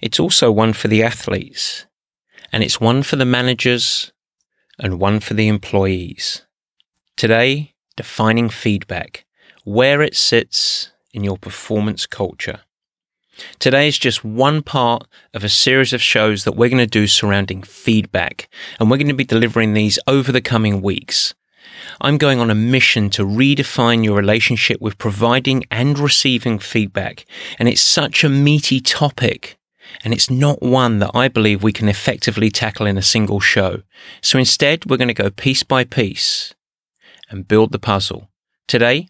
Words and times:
It's 0.00 0.20
also 0.20 0.50
one 0.50 0.72
for 0.72 0.88
the 0.88 1.02
athletes. 1.02 1.86
And 2.52 2.62
it's 2.62 2.80
one 2.80 3.02
for 3.02 3.16
the 3.16 3.24
managers 3.24 4.12
and 4.78 4.98
one 4.98 5.20
for 5.20 5.34
the 5.34 5.48
employees. 5.48 6.42
Today, 7.16 7.74
defining 7.96 8.48
feedback, 8.48 9.26
where 9.64 10.02
it 10.02 10.16
sits 10.16 10.90
in 11.12 11.22
your 11.22 11.36
performance 11.36 12.06
culture. 12.06 12.60
Today 13.58 13.88
is 13.88 13.98
just 13.98 14.24
one 14.24 14.62
part 14.62 15.06
of 15.32 15.44
a 15.44 15.48
series 15.48 15.92
of 15.92 16.02
shows 16.02 16.44
that 16.44 16.56
we're 16.56 16.68
going 16.68 16.78
to 16.78 16.86
do 16.86 17.06
surrounding 17.06 17.62
feedback, 17.62 18.48
and 18.78 18.90
we're 18.90 18.96
going 18.96 19.08
to 19.08 19.14
be 19.14 19.24
delivering 19.24 19.74
these 19.74 19.98
over 20.06 20.32
the 20.32 20.40
coming 20.40 20.82
weeks. 20.82 21.34
I'm 22.00 22.18
going 22.18 22.40
on 22.40 22.50
a 22.50 22.54
mission 22.54 23.10
to 23.10 23.24
redefine 23.24 24.04
your 24.04 24.16
relationship 24.16 24.80
with 24.80 24.98
providing 24.98 25.64
and 25.70 25.98
receiving 25.98 26.58
feedback, 26.58 27.24
and 27.58 27.68
it's 27.68 27.80
such 27.80 28.24
a 28.24 28.28
meaty 28.28 28.80
topic. 28.80 29.59
And 30.04 30.12
it's 30.12 30.30
not 30.30 30.62
one 30.62 30.98
that 30.98 31.10
I 31.14 31.28
believe 31.28 31.62
we 31.62 31.72
can 31.72 31.88
effectively 31.88 32.50
tackle 32.50 32.86
in 32.86 32.98
a 32.98 33.02
single 33.02 33.40
show. 33.40 33.82
So 34.20 34.38
instead, 34.38 34.86
we're 34.86 34.96
going 34.96 35.08
to 35.08 35.14
go 35.14 35.30
piece 35.30 35.62
by 35.62 35.84
piece 35.84 36.54
and 37.28 37.48
build 37.48 37.72
the 37.72 37.78
puzzle. 37.78 38.30
Today, 38.66 39.08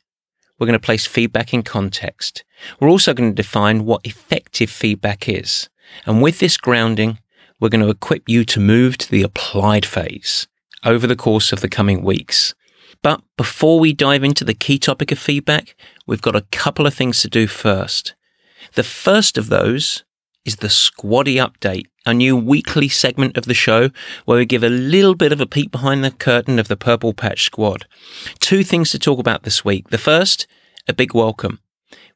we're 0.58 0.66
going 0.66 0.78
to 0.78 0.84
place 0.84 1.06
feedback 1.06 1.54
in 1.54 1.62
context. 1.62 2.44
We're 2.78 2.90
also 2.90 3.14
going 3.14 3.30
to 3.30 3.42
define 3.42 3.84
what 3.84 4.04
effective 4.04 4.70
feedback 4.70 5.28
is. 5.28 5.68
And 6.06 6.20
with 6.20 6.38
this 6.38 6.56
grounding, 6.56 7.18
we're 7.58 7.70
going 7.70 7.84
to 7.84 7.90
equip 7.90 8.28
you 8.28 8.44
to 8.44 8.60
move 8.60 8.98
to 8.98 9.10
the 9.10 9.22
applied 9.22 9.86
phase 9.86 10.48
over 10.84 11.06
the 11.06 11.16
course 11.16 11.52
of 11.52 11.60
the 11.60 11.68
coming 11.68 12.02
weeks. 12.02 12.54
But 13.02 13.22
before 13.36 13.80
we 13.80 13.92
dive 13.92 14.24
into 14.24 14.44
the 14.44 14.54
key 14.54 14.78
topic 14.78 15.10
of 15.10 15.18
feedback, 15.18 15.74
we've 16.06 16.22
got 16.22 16.36
a 16.36 16.46
couple 16.52 16.86
of 16.86 16.94
things 16.94 17.22
to 17.22 17.28
do 17.28 17.46
first. 17.46 18.14
The 18.74 18.82
first 18.82 19.38
of 19.38 19.48
those 19.48 20.04
is 20.50 20.56
the 20.56 20.66
Squaddy 20.66 21.36
Update, 21.36 21.86
a 22.04 22.12
new 22.12 22.36
weekly 22.36 22.88
segment 22.88 23.36
of 23.36 23.44
the 23.44 23.54
show 23.54 23.90
where 24.24 24.38
we 24.38 24.44
give 24.44 24.64
a 24.64 24.68
little 24.68 25.14
bit 25.14 25.30
of 25.30 25.40
a 25.40 25.46
peek 25.46 25.70
behind 25.70 26.02
the 26.02 26.10
curtain 26.10 26.58
of 26.58 26.66
the 26.66 26.76
Purple 26.76 27.14
Patch 27.14 27.44
Squad. 27.44 27.86
Two 28.40 28.64
things 28.64 28.90
to 28.90 28.98
talk 28.98 29.20
about 29.20 29.44
this 29.44 29.64
week. 29.64 29.90
The 29.90 29.98
first, 29.98 30.48
a 30.88 30.92
big 30.92 31.14
welcome. 31.14 31.60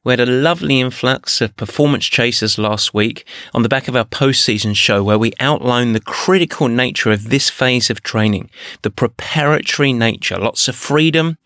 We 0.03 0.11
had 0.11 0.19
a 0.19 0.25
lovely 0.25 0.81
influx 0.81 1.39
of 1.39 1.55
performance 1.55 2.07
chasers 2.07 2.57
last 2.57 2.93
week 2.93 3.25
on 3.53 3.63
the 3.63 3.69
back 3.69 3.87
of 3.87 3.95
our 3.95 4.03
postseason 4.03 4.75
show 4.75 5.01
where 5.01 5.17
we 5.17 5.31
outlined 5.39 5.95
the 5.95 6.01
critical 6.01 6.67
nature 6.67 7.13
of 7.13 7.29
this 7.29 7.49
phase 7.49 7.89
of 7.89 8.03
training, 8.03 8.49
the 8.81 8.91
preparatory 8.91 9.93
nature, 9.93 10.37
lots 10.37 10.67
of 10.67 10.75
freedom, 10.75 11.37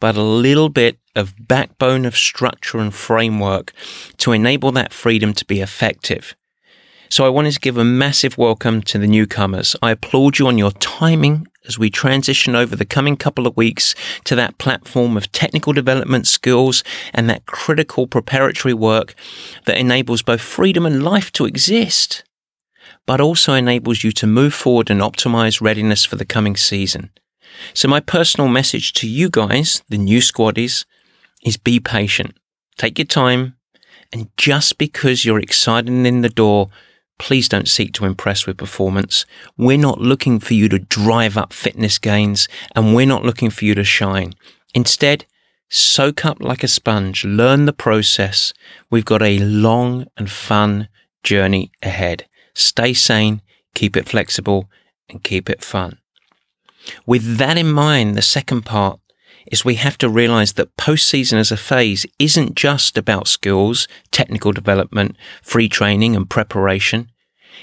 but 0.00 0.16
a 0.16 0.22
little 0.22 0.68
bit 0.68 0.98
of 1.16 1.34
backbone 1.48 2.04
of 2.04 2.16
structure 2.16 2.78
and 2.78 2.94
framework 2.94 3.72
to 4.18 4.32
enable 4.32 4.70
that 4.72 4.92
freedom 4.92 5.32
to 5.34 5.44
be 5.44 5.60
effective. 5.60 6.36
So 7.08 7.24
I 7.24 7.30
wanted 7.30 7.52
to 7.52 7.60
give 7.60 7.78
a 7.78 7.84
massive 7.84 8.36
welcome 8.36 8.82
to 8.82 8.98
the 8.98 9.06
newcomers. 9.06 9.76
I 9.80 9.92
applaud 9.92 10.38
you 10.38 10.48
on 10.48 10.58
your 10.58 10.72
timing 10.72 11.46
as 11.66 11.78
we 11.78 11.88
transition 11.88 12.54
over 12.54 12.76
the 12.76 12.84
coming 12.84 13.16
couple 13.16 13.46
of 13.46 13.56
weeks 13.56 13.94
to 14.24 14.34
that 14.36 14.58
platform 14.58 15.16
of 15.16 15.30
technical 15.32 15.72
development 15.72 16.26
skills 16.26 16.82
and 17.12 17.30
that 17.30 17.46
critical 17.46 18.06
preparatory 18.06 18.74
work 18.74 19.14
that 19.66 19.78
enables 19.78 20.22
both 20.22 20.40
freedom 20.40 20.84
and 20.84 21.04
life 21.04 21.32
to 21.32 21.44
exist, 21.44 22.24
but 23.06 23.20
also 23.20 23.54
enables 23.54 24.02
you 24.02 24.12
to 24.12 24.26
move 24.26 24.54
forward 24.54 24.90
and 24.90 25.00
optimize 25.00 25.60
readiness 25.60 26.04
for 26.04 26.16
the 26.16 26.24
coming 26.24 26.56
season. 26.56 27.10
So 27.72 27.88
my 27.88 28.00
personal 28.00 28.48
message 28.48 28.92
to 28.94 29.08
you 29.08 29.30
guys, 29.30 29.82
the 29.88 29.98
new 29.98 30.18
squaddies, 30.18 30.84
is 31.46 31.56
be 31.56 31.80
patient. 31.80 32.36
Take 32.76 32.98
your 32.98 33.06
time. 33.06 33.56
And 34.12 34.28
just 34.36 34.76
because 34.76 35.24
you're 35.24 35.38
excited 35.38 35.88
in 35.88 36.20
the 36.20 36.28
door, 36.28 36.68
please 37.18 37.48
don't 37.48 37.68
seek 37.68 37.92
to 37.94 38.04
impress 38.04 38.46
with 38.46 38.58
performance. 38.58 39.24
We're 39.56 39.78
not 39.78 40.00
looking 40.00 40.40
for 40.40 40.54
you 40.54 40.68
to 40.68 40.78
drive 40.78 41.36
up 41.36 41.52
fitness 41.52 41.98
gains 41.98 42.48
and 42.74 42.94
we're 42.94 43.06
not 43.06 43.24
looking 43.24 43.50
for 43.50 43.64
you 43.64 43.74
to 43.76 43.84
shine. 43.84 44.34
Instead, 44.74 45.24
soak 45.70 46.24
up 46.24 46.40
like 46.40 46.62
a 46.62 46.68
sponge, 46.68 47.24
learn 47.24 47.64
the 47.64 47.72
process. 47.72 48.52
We've 48.90 49.04
got 49.04 49.22
a 49.22 49.38
long 49.38 50.06
and 50.16 50.30
fun 50.30 50.88
journey 51.22 51.70
ahead. 51.82 52.26
Stay 52.54 52.92
sane, 52.92 53.40
keep 53.74 53.96
it 53.96 54.08
flexible, 54.08 54.68
and 55.08 55.22
keep 55.22 55.48
it 55.48 55.62
fun. 55.62 55.98
With 57.06 57.36
that 57.38 57.56
in 57.56 57.70
mind, 57.70 58.16
the 58.16 58.22
second 58.22 58.62
part 58.62 59.00
is 59.50 59.64
we 59.64 59.76
have 59.76 59.98
to 59.98 60.08
realize 60.08 60.54
that 60.54 60.76
postseason 60.76 61.34
as 61.34 61.52
a 61.52 61.56
phase 61.56 62.06
isn't 62.18 62.54
just 62.54 62.98
about 62.98 63.28
skills, 63.28 63.88
technical 64.10 64.52
development, 64.52 65.16
free 65.42 65.68
training 65.68 66.16
and 66.16 66.28
preparation. 66.28 67.10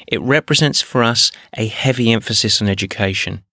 It 0.07 0.21
represents 0.21 0.81
for 0.81 1.03
us 1.03 1.31
a 1.55 1.67
heavy 1.67 2.11
emphasis 2.11 2.61
on 2.61 2.67
education. 2.67 3.43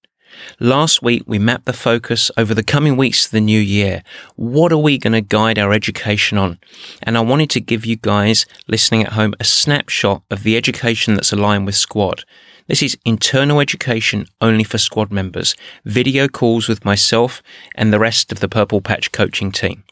Last 0.59 1.03
week, 1.03 1.23
we 1.27 1.39
mapped 1.39 1.67
the 1.67 1.73
focus 1.73 2.31
over 2.37 2.55
the 2.55 2.63
coming 2.63 2.97
weeks 2.97 3.27
of 3.27 3.33
the 3.33 3.41
new 3.41 3.61
year. 3.61 4.03
What 4.37 4.73
are 4.73 4.79
we 4.79 4.99
going 4.99 5.13
to 5.13 5.21
guide 5.21 5.59
our 5.59 5.73
education 5.73 6.39
on? 6.39 6.59
And 7.03 7.17
I 7.17 7.21
wanted 7.21 7.51
to 7.51 7.61
give 7.61 7.85
you 7.85 7.97
guys 7.97 8.47
listening 8.69 9.03
at 9.03 9.13
home 9.13 9.35
a 9.41 9.45
snapshot 9.45 10.23
of 10.31 10.43
the 10.43 10.57
education 10.57 11.15
that's 11.15 11.33
aligned 11.33 11.67
with 11.67 11.75
Squad. 11.75 12.25
This 12.71 12.85
is 12.85 12.97
internal 13.05 13.59
education 13.59 14.27
only 14.41 14.63
for 14.63 14.79
squad 14.79 15.11
members, 15.11 15.57
video 15.85 16.29
calls 16.29 16.69
with 16.69 16.85
myself 16.85 17.43
and 17.75 17.93
the 17.93 17.99
rest 17.99 18.31
of 18.31 18.39
the 18.39 18.49
Purple 18.49 18.81
Patch 18.81 19.11
coaching 19.11 19.51
team. 19.51 19.83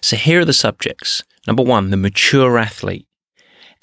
So 0.00 0.14
here 0.14 0.38
are 0.38 0.44
the 0.44 0.52
subjects. 0.52 1.24
Number 1.44 1.64
one, 1.64 1.90
the 1.90 1.96
mature 1.96 2.56
athlete, 2.56 3.08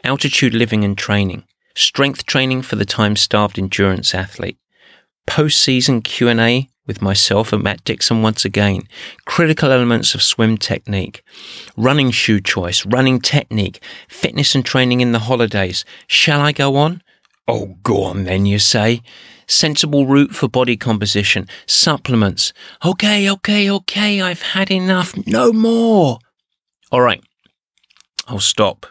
altitude 0.06 0.54
living 0.54 0.86
and 0.86 0.98
training, 0.98 1.44
strength 1.76 2.26
training 2.26 2.62
for 2.62 2.78
the 2.78 2.86
time-starved 2.86 3.60
endurance 3.60 4.16
athlete, 4.16 4.58
post-season 5.28 6.02
Q&A 6.02 6.70
with 6.88 7.02
myself 7.02 7.52
and 7.52 7.62
Matt 7.62 7.84
Dixon 7.84 8.22
once 8.22 8.46
again, 8.46 8.84
critical 9.26 9.72
elements 9.72 10.16
of 10.16 10.24
swim 10.24 10.58
technique, 10.58 11.22
running 11.76 12.12
shoe 12.12 12.40
choice, 12.40 12.86
running 12.86 13.20
technique, 13.20 13.84
fitness 14.08 14.56
and 14.56 14.66
training 14.66 15.02
in 15.02 15.12
the 15.12 15.20
holidays. 15.20 15.84
Shall 16.08 16.40
I 16.40 16.54
go 16.54 16.78
on? 16.78 17.04
Oh, 17.54 17.76
go 17.84 18.06
on 18.06 18.24
then, 18.24 18.46
you 18.46 18.60
say. 18.60 19.02
Sensible 19.46 20.08
route 20.08 20.34
for 20.34 20.48
body 20.48 20.78
composition, 20.78 21.50
supplements. 21.66 22.54
Okay, 22.86 23.30
okay, 23.30 23.70
okay, 23.70 24.22
I've 24.22 24.42
had 24.42 24.72
enough. 24.72 25.14
No 25.28 25.52
more. 25.52 26.20
All 26.94 27.02
right, 27.02 27.22
I'll 28.26 28.40
stop. 28.40 28.86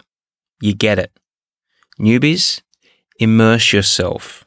You 0.61 0.75
get 0.75 0.99
it. 0.99 1.11
Newbies, 1.99 2.61
immerse 3.19 3.73
yourself. 3.73 4.45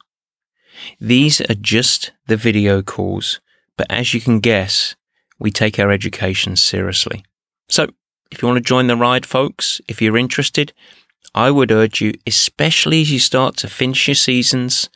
These 0.99 1.41
are 1.41 1.55
just 1.55 2.11
the 2.27 2.37
video 2.37 2.83
calls, 2.83 3.41
but 3.79 3.87
as 3.89 4.13
you 4.13 4.21
can 4.21 4.41
guess, 4.41 4.95
we 5.39 5.49
take 5.49 5.79
our 5.79 5.89
education 5.89 6.55
seriously. 6.55 7.25
So, 7.67 7.87
if 8.29 8.43
you 8.43 8.47
want 8.47 8.57
to 8.57 8.69
join 8.69 8.85
the 8.85 8.95
ride, 8.95 9.25
folks, 9.25 9.81
if 9.87 10.03
you're 10.03 10.17
interested, 10.17 10.71
I 11.35 11.49
would 11.49 11.71
urge 11.71 12.01
you, 12.01 12.13
especially 12.27 13.01
as 13.01 13.11
you 13.11 13.19
start 13.19 13.57
to 13.57 13.67
finish 13.67 14.07
your 14.07 14.15
seasons, 14.15 14.89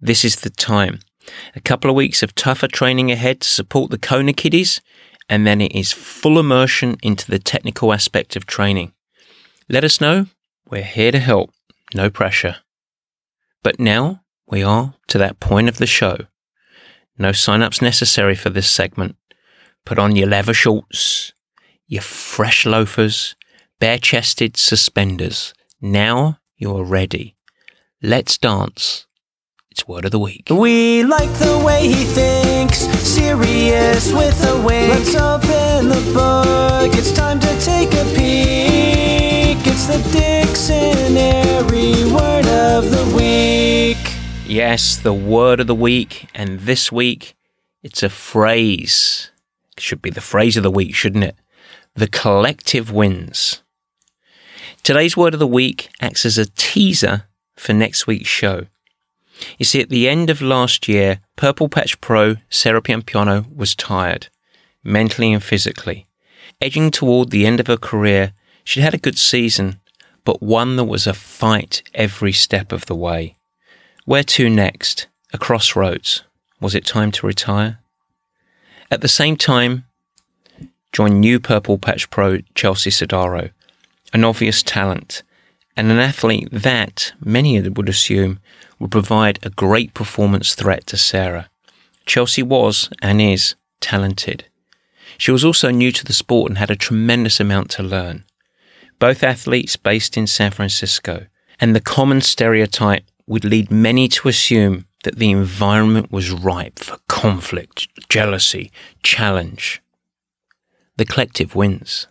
this 0.00 0.24
is 0.24 0.36
the 0.36 0.50
time. 0.50 1.00
A 1.54 1.60
couple 1.60 1.88
of 1.88 1.96
weeks 1.96 2.22
of 2.22 2.34
tougher 2.34 2.68
training 2.68 3.10
ahead 3.10 3.40
to 3.40 3.48
support 3.48 3.90
the 3.90 3.98
Kona 3.98 4.32
kiddies, 4.32 4.80
and 5.28 5.46
then 5.46 5.60
it 5.60 5.74
is 5.74 5.92
full 5.92 6.38
immersion 6.38 6.96
into 7.02 7.30
the 7.30 7.38
technical 7.38 7.92
aspect 7.92 8.36
of 8.36 8.44
training. 8.44 8.92
Let 9.68 9.84
us 9.84 10.00
know. 10.00 10.26
We're 10.68 10.82
here 10.82 11.12
to 11.12 11.20
help. 11.20 11.50
No 11.94 12.10
pressure. 12.10 12.56
But 13.62 13.78
now 13.78 14.20
we 14.48 14.62
are 14.62 14.94
to 15.08 15.18
that 15.18 15.40
point 15.40 15.68
of 15.68 15.78
the 15.78 15.86
show. 15.86 16.18
No 17.16 17.32
sign-ups 17.32 17.80
necessary 17.80 18.34
for 18.34 18.50
this 18.50 18.70
segment. 18.70 19.16
Put 19.86 19.98
on 19.98 20.16
your 20.16 20.28
leather 20.28 20.54
shorts, 20.54 21.32
your 21.86 22.02
fresh 22.02 22.66
loafers, 22.66 23.36
bare-chested 23.78 24.56
suspenders, 24.56 25.54
now 25.84 26.38
you're 26.56 26.82
ready. 26.82 27.36
Let's 28.02 28.38
dance. 28.38 29.06
It's 29.70 29.86
word 29.86 30.04
of 30.04 30.12
the 30.12 30.18
week. 30.18 30.48
We 30.50 31.02
like 31.04 31.30
the 31.38 31.62
way 31.64 31.88
he 31.88 32.04
thinks, 32.04 32.78
serious 32.78 34.12
with 34.12 34.42
a 34.46 34.56
wink. 34.64 34.94
Let's 34.94 35.14
open 35.14 35.88
the 35.88 36.12
book. 36.14 36.96
It's 36.96 37.12
time 37.12 37.38
to 37.40 37.60
take 37.60 37.92
a 37.92 38.04
peek. 38.14 39.58
It's 39.66 39.86
the 39.86 39.98
dictionary 40.12 42.04
word 42.12 42.46
of 42.46 42.90
the 42.90 43.04
week. 43.16 43.98
Yes, 44.46 44.96
the 44.96 45.12
word 45.12 45.60
of 45.60 45.66
the 45.66 45.74
week, 45.74 46.28
and 46.34 46.60
this 46.60 46.92
week 46.92 47.34
it's 47.82 48.02
a 48.02 48.08
phrase. 48.08 49.32
It 49.76 49.82
should 49.82 50.00
be 50.00 50.10
the 50.10 50.20
phrase 50.20 50.56
of 50.56 50.62
the 50.62 50.70
week, 50.70 50.94
shouldn't 50.94 51.24
it? 51.24 51.36
The 51.94 52.06
collective 52.06 52.92
wins. 52.92 53.63
Today's 54.84 55.16
word 55.16 55.32
of 55.32 55.40
the 55.40 55.46
week 55.46 55.88
acts 56.02 56.26
as 56.26 56.36
a 56.36 56.44
teaser 56.44 57.24
for 57.56 57.72
next 57.72 58.06
week's 58.06 58.28
show. 58.28 58.66
You 59.56 59.64
see, 59.64 59.80
at 59.80 59.88
the 59.88 60.10
end 60.10 60.28
of 60.28 60.42
last 60.42 60.88
year, 60.88 61.20
Purple 61.36 61.70
Patch 61.70 61.98
Pro 62.02 62.36
Sarah 62.50 62.82
Piampiano 62.82 63.46
was 63.56 63.74
tired, 63.74 64.28
mentally 64.82 65.32
and 65.32 65.42
physically. 65.42 66.06
Edging 66.60 66.90
toward 66.90 67.30
the 67.30 67.46
end 67.46 67.60
of 67.60 67.66
her 67.66 67.78
career, 67.78 68.34
she'd 68.62 68.82
had 68.82 68.92
a 68.92 68.98
good 68.98 69.16
season, 69.16 69.80
but 70.22 70.42
one 70.42 70.76
that 70.76 70.84
was 70.84 71.06
a 71.06 71.14
fight 71.14 71.82
every 71.94 72.32
step 72.32 72.70
of 72.70 72.84
the 72.84 72.94
way. 72.94 73.38
Where 74.04 74.22
to 74.22 74.50
next? 74.50 75.06
A 75.32 75.38
crossroads. 75.38 76.24
Was 76.60 76.74
it 76.74 76.84
time 76.84 77.10
to 77.12 77.26
retire? 77.26 77.78
At 78.90 79.00
the 79.00 79.08
same 79.08 79.38
time, 79.38 79.86
join 80.92 81.20
new 81.20 81.40
Purple 81.40 81.78
Patch 81.78 82.10
Pro 82.10 82.40
Chelsea 82.54 82.90
Sodaro, 82.90 83.50
an 84.14 84.24
obvious 84.24 84.62
talent, 84.62 85.22
and 85.76 85.90
an 85.90 85.98
athlete 85.98 86.48
that, 86.52 87.12
many 87.20 87.60
would 87.60 87.88
assume, 87.88 88.38
would 88.78 88.92
provide 88.92 89.38
a 89.42 89.50
great 89.50 89.92
performance 89.92 90.54
threat 90.54 90.86
to 90.86 90.96
Sarah. 90.96 91.50
Chelsea 92.06 92.42
was, 92.42 92.88
and 93.02 93.20
is, 93.20 93.56
talented. 93.80 94.46
She 95.18 95.32
was 95.32 95.44
also 95.44 95.70
new 95.70 95.90
to 95.92 96.04
the 96.04 96.12
sport 96.12 96.50
and 96.50 96.58
had 96.58 96.70
a 96.70 96.76
tremendous 96.76 97.40
amount 97.40 97.70
to 97.72 97.82
learn. 97.82 98.24
Both 98.98 99.22
athletes 99.22 99.76
based 99.76 100.16
in 100.16 100.26
San 100.26 100.52
Francisco, 100.52 101.26
and 101.60 101.74
the 101.74 101.80
common 101.80 102.20
stereotype 102.20 103.04
would 103.26 103.44
lead 103.44 103.70
many 103.70 104.06
to 104.08 104.28
assume 104.28 104.86
that 105.02 105.16
the 105.16 105.30
environment 105.30 106.12
was 106.12 106.30
ripe 106.30 106.78
for 106.78 106.98
conflict, 107.08 107.88
jealousy, 108.08 108.70
challenge. 109.02 109.82
The 110.96 111.04
collective 111.04 111.54
wins. 111.54 112.06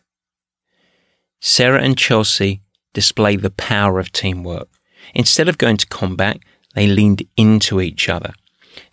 Sarah 1.45 1.81
and 1.81 1.97
Chelsea 1.97 2.61
display 2.93 3.35
the 3.35 3.49
power 3.49 3.99
of 3.99 4.13
teamwork. 4.13 4.69
Instead 5.13 5.49
of 5.49 5.57
going 5.57 5.75
to 5.75 5.85
combat, 5.85 6.39
they 6.73 6.87
leaned 6.87 7.23
into 7.35 7.81
each 7.81 8.07
other. 8.07 8.33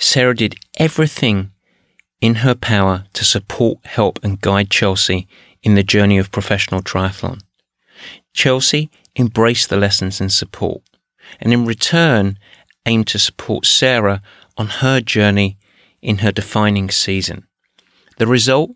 Sarah 0.01 0.35
did 0.35 0.57
everything 0.77 1.53
in 2.21 2.37
her 2.47 2.57
power 2.57 3.05
to 3.13 3.25
support, 3.25 3.87
help, 3.87 4.19
and 4.25 4.41
guide 4.41 4.69
Chelsea 4.69 5.29
in 5.63 5.77
the 5.77 5.85
journey 5.85 6.19
of 6.19 6.33
professional 6.33 6.83
triathlon. 6.83 7.41
Chelsea 8.35 8.91
embraced 9.15 9.69
the 9.69 9.77
lessons 9.77 10.21
and 10.21 10.33
support, 10.33 10.83
and 11.39 11.53
in 11.53 11.65
return 11.65 12.37
aimed 12.85 13.07
to 13.07 13.21
support 13.21 13.65
Sarah 13.65 14.23
on 14.57 14.67
her 14.67 15.01
journey 15.01 15.57
in 16.03 16.19
her 16.19 16.33
defining 16.33 16.91
season. 16.91 17.47
The 18.17 18.27
result? 18.27 18.73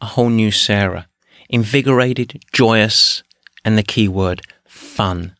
A 0.00 0.06
whole 0.06 0.30
new 0.30 0.52
Sarah, 0.52 1.08
invigorated, 1.48 2.42
joyous, 2.52 3.22
and 3.64 3.76
the 3.76 3.82
key 3.82 4.08
word, 4.08 4.42
fun. 4.66 5.34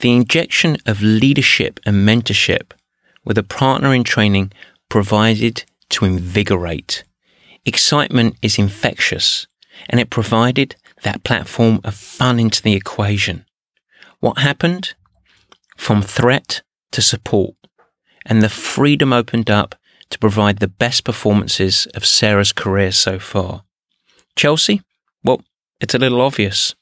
The 0.00 0.12
injection 0.12 0.76
of 0.86 1.02
leadership 1.02 1.80
and 1.84 2.08
mentorship 2.08 2.72
with 3.24 3.38
a 3.38 3.42
partner 3.42 3.94
in 3.94 4.04
training 4.04 4.52
provided 4.88 5.64
to 5.90 6.04
invigorate. 6.04 7.04
Excitement 7.64 8.36
is 8.42 8.58
infectious, 8.58 9.46
and 9.88 10.00
it 10.00 10.10
provided 10.10 10.76
that 11.02 11.24
platform 11.24 11.80
of 11.84 11.94
fun 11.94 12.40
into 12.40 12.62
the 12.62 12.74
equation. 12.74 13.44
What 14.20 14.38
happened? 14.38 14.94
From 15.76 16.02
threat 16.02 16.62
to 16.92 17.02
support, 17.02 17.54
and 18.26 18.42
the 18.42 18.48
freedom 18.48 19.12
opened 19.12 19.50
up 19.50 19.74
to 20.10 20.18
provide 20.18 20.58
the 20.58 20.68
best 20.68 21.04
performances 21.04 21.86
of 21.94 22.06
Sarah's 22.06 22.52
career 22.52 22.92
so 22.92 23.18
far. 23.18 23.62
Chelsea? 24.34 24.82
Well, 25.24 25.42
it's 25.80 25.94
a 25.94 25.98
little 25.98 26.20
obvious. 26.20 26.74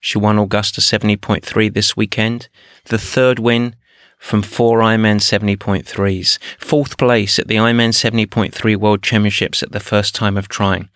She 0.00 0.18
won 0.18 0.38
Augusta 0.38 0.80
70.3 0.80 1.72
this 1.72 1.96
weekend, 1.96 2.48
the 2.84 2.98
third 2.98 3.38
win 3.38 3.74
from 4.18 4.42
four 4.42 4.80
Ironman 4.80 5.20
70.3s, 5.20 6.38
fourth 6.58 6.96
place 6.96 7.38
at 7.38 7.48
the 7.48 7.56
Ironman 7.56 7.90
70.3 7.90 8.76
World 8.76 9.02
Championships 9.02 9.62
at 9.62 9.72
the 9.72 9.80
first 9.80 10.14
time 10.14 10.36
of 10.36 10.48
trying. 10.48 10.88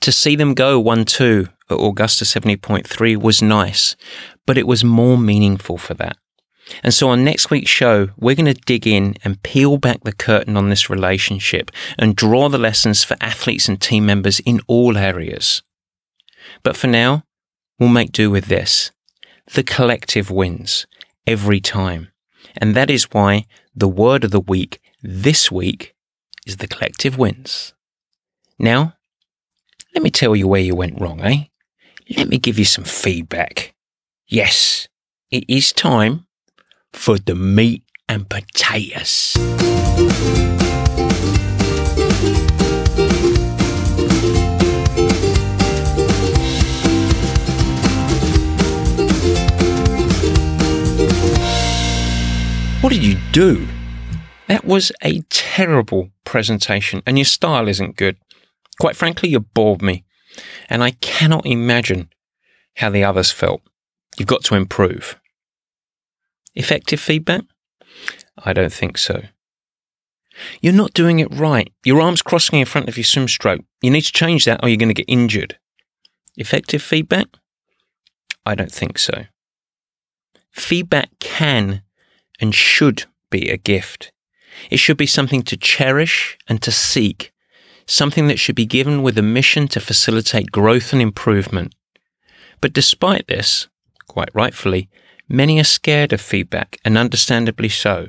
To 0.00 0.12
see 0.12 0.36
them 0.36 0.54
go 0.54 0.78
1 0.78 1.04
2 1.06 1.48
at 1.70 1.74
Augusta 1.74 2.24
70.3 2.24 3.16
was 3.16 3.42
nice, 3.42 3.96
but 4.44 4.58
it 4.58 4.66
was 4.66 4.84
more 4.84 5.18
meaningful 5.18 5.78
for 5.78 5.94
that. 5.94 6.16
And 6.82 6.92
so 6.92 7.08
on 7.08 7.24
next 7.24 7.50
week's 7.50 7.70
show, 7.70 8.10
we're 8.16 8.34
going 8.34 8.52
to 8.52 8.54
dig 8.66 8.86
in 8.86 9.16
and 9.24 9.42
peel 9.42 9.78
back 9.78 10.02
the 10.02 10.12
curtain 10.12 10.56
on 10.56 10.68
this 10.68 10.90
relationship 10.90 11.70
and 11.98 12.16
draw 12.16 12.48
the 12.48 12.58
lessons 12.58 13.04
for 13.04 13.16
athletes 13.20 13.68
and 13.68 13.80
team 13.80 14.04
members 14.04 14.40
in 14.40 14.60
all 14.66 14.98
areas. 14.98 15.62
But 16.62 16.76
for 16.76 16.86
now, 16.86 17.24
we'll 17.78 17.88
make 17.88 18.12
do 18.12 18.30
with 18.30 18.46
this. 18.46 18.90
The 19.54 19.62
collective 19.62 20.30
wins 20.30 20.86
every 21.26 21.60
time. 21.60 22.08
And 22.56 22.74
that 22.74 22.90
is 22.90 23.04
why 23.12 23.46
the 23.74 23.88
word 23.88 24.24
of 24.24 24.30
the 24.30 24.40
week 24.40 24.80
this 25.02 25.50
week 25.50 25.94
is 26.46 26.56
the 26.56 26.68
collective 26.68 27.18
wins. 27.18 27.74
Now, 28.58 28.94
let 29.94 30.02
me 30.02 30.10
tell 30.10 30.34
you 30.34 30.48
where 30.48 30.60
you 30.60 30.74
went 30.74 31.00
wrong, 31.00 31.20
eh? 31.20 31.44
Let 32.16 32.28
me 32.28 32.38
give 32.38 32.58
you 32.58 32.64
some 32.64 32.84
feedback. 32.84 33.74
Yes, 34.26 34.88
it 35.30 35.44
is 35.48 35.72
time 35.72 36.26
for 36.92 37.18
the 37.18 37.34
meat 37.34 37.84
and 38.08 38.28
potatoes. 38.28 39.34
What 52.86 52.92
did 52.92 53.04
you 53.04 53.18
do? 53.32 53.66
That 54.46 54.64
was 54.64 54.92
a 55.02 55.18
terrible 55.22 56.10
presentation, 56.22 57.02
and 57.04 57.18
your 57.18 57.24
style 57.24 57.66
isn't 57.66 57.96
good. 57.96 58.16
Quite 58.80 58.94
frankly, 58.94 59.28
you 59.28 59.40
bored 59.40 59.82
me, 59.82 60.04
and 60.70 60.84
I 60.84 60.92
cannot 60.92 61.46
imagine 61.46 62.10
how 62.76 62.90
the 62.90 63.02
others 63.02 63.32
felt. 63.32 63.60
You've 64.16 64.28
got 64.28 64.44
to 64.44 64.54
improve. 64.54 65.18
Effective 66.54 67.00
feedback? 67.00 67.42
I 68.38 68.52
don't 68.52 68.72
think 68.72 68.98
so. 68.98 69.24
You're 70.60 70.72
not 70.72 70.94
doing 70.94 71.18
it 71.18 71.34
right. 71.34 71.72
Your 71.84 72.00
arm's 72.00 72.22
crossing 72.22 72.60
in 72.60 72.66
front 72.66 72.88
of 72.88 72.96
your 72.96 73.02
swim 73.02 73.26
stroke. 73.26 73.64
You 73.82 73.90
need 73.90 74.02
to 74.02 74.12
change 74.12 74.44
that 74.44 74.60
or 74.62 74.68
you're 74.68 74.78
going 74.78 74.94
to 74.94 75.02
get 75.02 75.12
injured. 75.12 75.58
Effective 76.36 76.82
feedback? 76.82 77.26
I 78.46 78.54
don't 78.54 78.70
think 78.70 78.96
so. 79.00 79.24
Feedback 80.52 81.08
can 81.18 81.82
and 82.40 82.54
should 82.54 83.04
be 83.30 83.50
a 83.50 83.56
gift. 83.56 84.12
It 84.70 84.78
should 84.78 84.96
be 84.96 85.06
something 85.06 85.42
to 85.44 85.56
cherish 85.56 86.38
and 86.48 86.62
to 86.62 86.70
seek, 86.70 87.32
something 87.86 88.28
that 88.28 88.38
should 88.38 88.54
be 88.54 88.66
given 88.66 89.02
with 89.02 89.18
a 89.18 89.22
mission 89.22 89.68
to 89.68 89.80
facilitate 89.80 90.50
growth 90.50 90.92
and 90.92 91.02
improvement. 91.02 91.74
But 92.60 92.72
despite 92.72 93.26
this, 93.26 93.68
quite 94.08 94.34
rightfully, 94.34 94.88
many 95.28 95.60
are 95.60 95.64
scared 95.64 96.12
of 96.12 96.20
feedback, 96.20 96.78
and 96.84 96.96
understandably 96.96 97.68
so. 97.68 98.08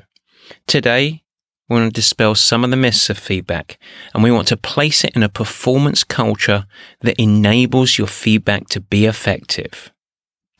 Today, 0.65 1.24
we 1.69 1.75
want 1.75 1.93
to 1.93 2.01
dispel 2.01 2.34
some 2.34 2.63
of 2.63 2.69
the 2.69 2.77
myths 2.77 3.10
of 3.10 3.17
feedback, 3.17 3.77
and 4.13 4.24
we 4.24 4.31
want 4.31 4.48
to 4.48 4.57
place 4.57 5.03
it 5.03 5.15
in 5.15 5.24
a 5.24 5.29
performance 5.29 6.03
culture 6.03 6.65
that 7.01 7.22
enables 7.22 7.98
your 7.98 8.07
feedback 8.07 8.69
to 8.69 8.79
be 8.79 9.05
effective. 9.05 9.91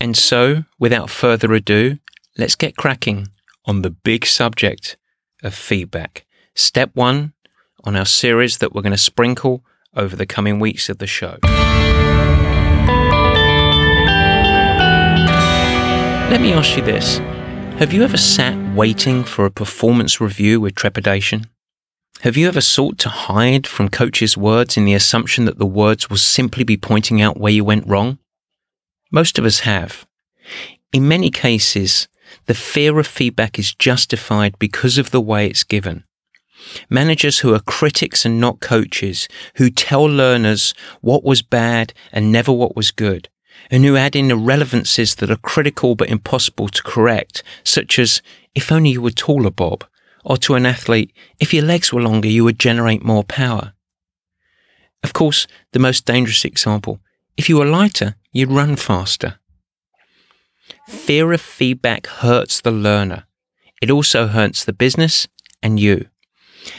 And 0.02 0.18
so, 0.18 0.66
without 0.78 1.10
further 1.10 1.54
ado, 1.54 2.00
let's 2.38 2.56
get 2.56 2.76
cracking 2.76 3.28
on 3.68 3.82
the 3.82 3.90
big 3.92 4.26
subject 4.26 4.98
of 5.44 5.54
feedback. 5.54 6.26
Step 6.56 6.90
one 6.94 7.34
on 7.84 7.96
our 7.96 8.06
series 8.06 8.58
that 8.58 8.74
we're 8.74 8.82
going 8.82 8.92
to 8.92 8.98
sprinkle 8.98 9.64
over 9.96 10.16
the 10.16 10.26
coming 10.26 10.60
weeks 10.60 10.90
of 10.90 10.98
the 10.98 11.06
show. 11.06 11.38
Let 16.32 16.42
me 16.42 16.54
ask 16.54 16.76
you 16.78 16.84
this 16.84 17.18
Have 17.80 17.94
you 17.94 18.04
ever 18.04 18.18
sat 18.18 18.76
waiting 18.76 19.24
for 19.24 19.46
a 19.46 19.52
performance 19.52 20.20
review 20.20 20.60
with 20.60 20.76
trepidation? 20.76 21.46
Have 22.22 22.36
you 22.36 22.48
ever 22.48 22.62
sought 22.62 22.98
to 23.00 23.10
hide 23.10 23.68
from 23.68 23.90
coaches' 23.90 24.36
words 24.36 24.76
in 24.76 24.86
the 24.86 24.96
assumption 24.96 25.46
that 25.46 25.60
the 25.60 25.68
words 25.68 26.10
will 26.10 26.18
simply 26.18 26.64
be 26.64 26.76
pointing 26.76 27.22
out 27.22 27.40
where 27.40 27.54
you 27.54 27.64
went 27.64 27.88
wrong? 27.88 28.18
Most 29.12 29.38
of 29.38 29.46
us 29.46 29.60
have. 29.60 30.08
In 30.92 31.08
many 31.08 31.30
cases, 31.30 32.08
the 32.46 32.54
fear 32.54 33.00
of 33.00 33.08
feedback 33.08 33.60
is 33.60 33.74
justified 33.74 34.58
because 34.60 34.98
of 34.98 35.12
the 35.12 35.22
way 35.22 35.48
it's 35.48 35.64
given. 35.64 36.04
Managers 36.90 37.40
who 37.40 37.54
are 37.54 37.60
critics 37.60 38.26
and 38.26 38.40
not 38.40 38.60
coaches, 38.60 39.28
who 39.56 39.70
tell 39.70 40.04
learners 40.04 40.74
what 41.02 41.24
was 41.24 41.42
bad 41.42 41.94
and 42.12 42.32
never 42.32 42.52
what 42.52 42.76
was 42.76 42.92
good, 42.92 43.30
and 43.70 43.86
who 43.86 43.96
add 43.96 44.16
in 44.16 44.32
irrelevancies 44.32 45.16
that 45.16 45.32
are 45.32 45.38
critical 45.38 45.96
but 45.96 46.10
impossible 46.10 46.68
to 46.70 46.84
correct, 46.84 47.44
such 47.64 48.00
as, 48.00 48.22
if 48.56 48.72
only 48.72 48.92
you 48.92 49.02
were 49.02 49.12
taller, 49.12 49.52
Bob, 49.52 49.86
Or 50.26 50.38
to 50.38 50.56
an 50.56 50.66
athlete, 50.66 51.14
if 51.40 51.54
your 51.54 51.64
legs 51.64 51.94
were 51.94 52.02
longer, 52.02 52.28
you 52.28 52.44
would 52.44 52.60
generate 52.60 53.04
more 53.04 53.24
power. 53.24 53.74
Of 55.04 55.14
course, 55.14 55.48
the 55.72 55.80
most 55.80 56.06
dangerous 56.06 56.44
example, 56.44 57.00
if 57.38 57.48
you 57.48 57.58
were 57.58 57.66
lighter, 57.66 58.16
you'd 58.32 58.52
run 58.52 58.76
faster. 58.76 59.40
Fear 60.88 61.34
of 61.34 61.42
feedback 61.42 62.08
hurts 62.08 62.62
the 62.62 62.72
learner. 62.72 63.26
It 63.82 63.92
also 63.92 64.28
hurts 64.28 64.64
the 64.64 64.74
business 64.74 65.28
and 65.62 65.80
you. 65.80 66.08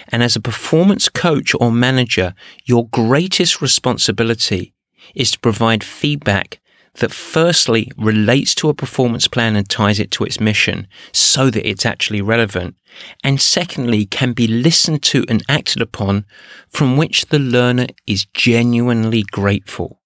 And 0.08 0.22
as 0.22 0.34
a 0.34 0.40
performance 0.40 1.08
coach 1.08 1.54
or 1.60 1.70
manager, 1.70 2.34
your 2.64 2.88
greatest 2.88 3.60
responsibility 3.60 4.72
is 5.14 5.30
to 5.32 5.38
provide 5.38 5.84
feedback 5.84 6.60
that 6.94 7.12
firstly 7.12 7.90
relates 7.96 8.54
to 8.56 8.68
a 8.68 8.74
performance 8.74 9.28
plan 9.28 9.56
and 9.56 9.68
ties 9.68 10.00
it 10.00 10.10
to 10.12 10.24
its 10.24 10.40
mission 10.40 10.88
so 11.12 11.50
that 11.50 11.68
it's 11.68 11.86
actually 11.86 12.22
relevant. 12.22 12.76
And 13.22 13.40
secondly, 13.40 14.06
can 14.06 14.32
be 14.32 14.46
listened 14.46 15.02
to 15.04 15.24
and 15.28 15.42
acted 15.48 15.82
upon 15.82 16.24
from 16.68 16.96
which 16.96 17.26
the 17.26 17.38
learner 17.38 17.86
is 18.06 18.26
genuinely 18.34 19.22
grateful. 19.22 19.97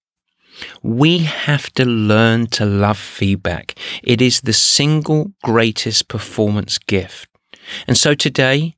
We 0.81 1.19
have 1.19 1.71
to 1.73 1.85
learn 1.85 2.47
to 2.47 2.65
love 2.65 2.97
feedback. 2.97 3.75
It 4.03 4.21
is 4.21 4.41
the 4.41 4.53
single 4.53 5.31
greatest 5.43 6.07
performance 6.07 6.77
gift. 6.77 7.27
And 7.87 7.97
so 7.97 8.13
today, 8.13 8.75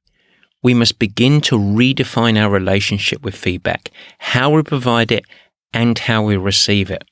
we 0.61 0.73
must 0.73 0.99
begin 0.99 1.41
to 1.41 1.57
redefine 1.57 2.41
our 2.41 2.49
relationship 2.49 3.21
with 3.21 3.35
feedback, 3.35 3.91
how 4.17 4.49
we 4.49 4.63
provide 4.63 5.11
it 5.11 5.25
and 5.73 5.99
how 5.99 6.23
we 6.23 6.37
receive 6.37 6.89
it. 6.89 7.03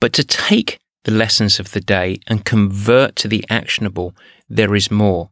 But 0.00 0.12
to 0.12 0.24
take 0.24 0.78
the 1.04 1.12
lessons 1.12 1.58
of 1.58 1.72
the 1.72 1.80
day 1.80 2.18
and 2.26 2.44
convert 2.44 3.16
to 3.16 3.28
the 3.28 3.44
actionable, 3.48 4.14
there 4.48 4.74
is 4.74 4.90
more. 4.90 5.30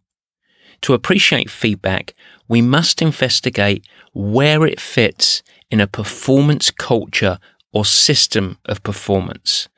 To 0.83 0.95
appreciate 0.95 1.51
feedback, 1.51 2.15
we 2.49 2.63
must 2.63 3.03
investigate 3.03 3.87
where 4.13 4.67
it 4.67 4.81
fits 4.81 5.43
in 5.71 5.81
a 5.81 5.87
performance 5.87 6.71
culture 6.71 7.39
or 7.75 7.85
system 7.85 8.57
of 8.65 8.83
performance. 8.83 9.69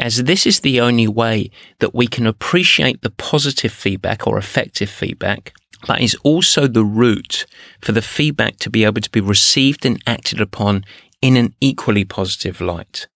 As 0.00 0.24
this 0.24 0.46
is 0.46 0.60
the 0.60 0.80
only 0.80 1.06
way 1.06 1.50
that 1.78 1.94
we 1.94 2.06
can 2.06 2.26
appreciate 2.26 3.02
the 3.02 3.10
positive 3.10 3.72
feedback 3.72 4.26
or 4.26 4.38
effective 4.38 4.90
feedback, 4.90 5.52
that 5.86 6.00
is 6.00 6.16
also 6.24 6.66
the 6.66 6.84
route 6.84 7.46
for 7.80 7.92
the 7.92 8.02
feedback 8.02 8.56
to 8.58 8.70
be 8.70 8.84
able 8.84 9.00
to 9.00 9.10
be 9.10 9.20
received 9.20 9.84
and 9.84 10.02
acted 10.06 10.40
upon 10.40 10.84
in 11.20 11.36
an 11.36 11.54
equally 11.60 12.04
positive 12.04 12.60
light. 12.60 13.06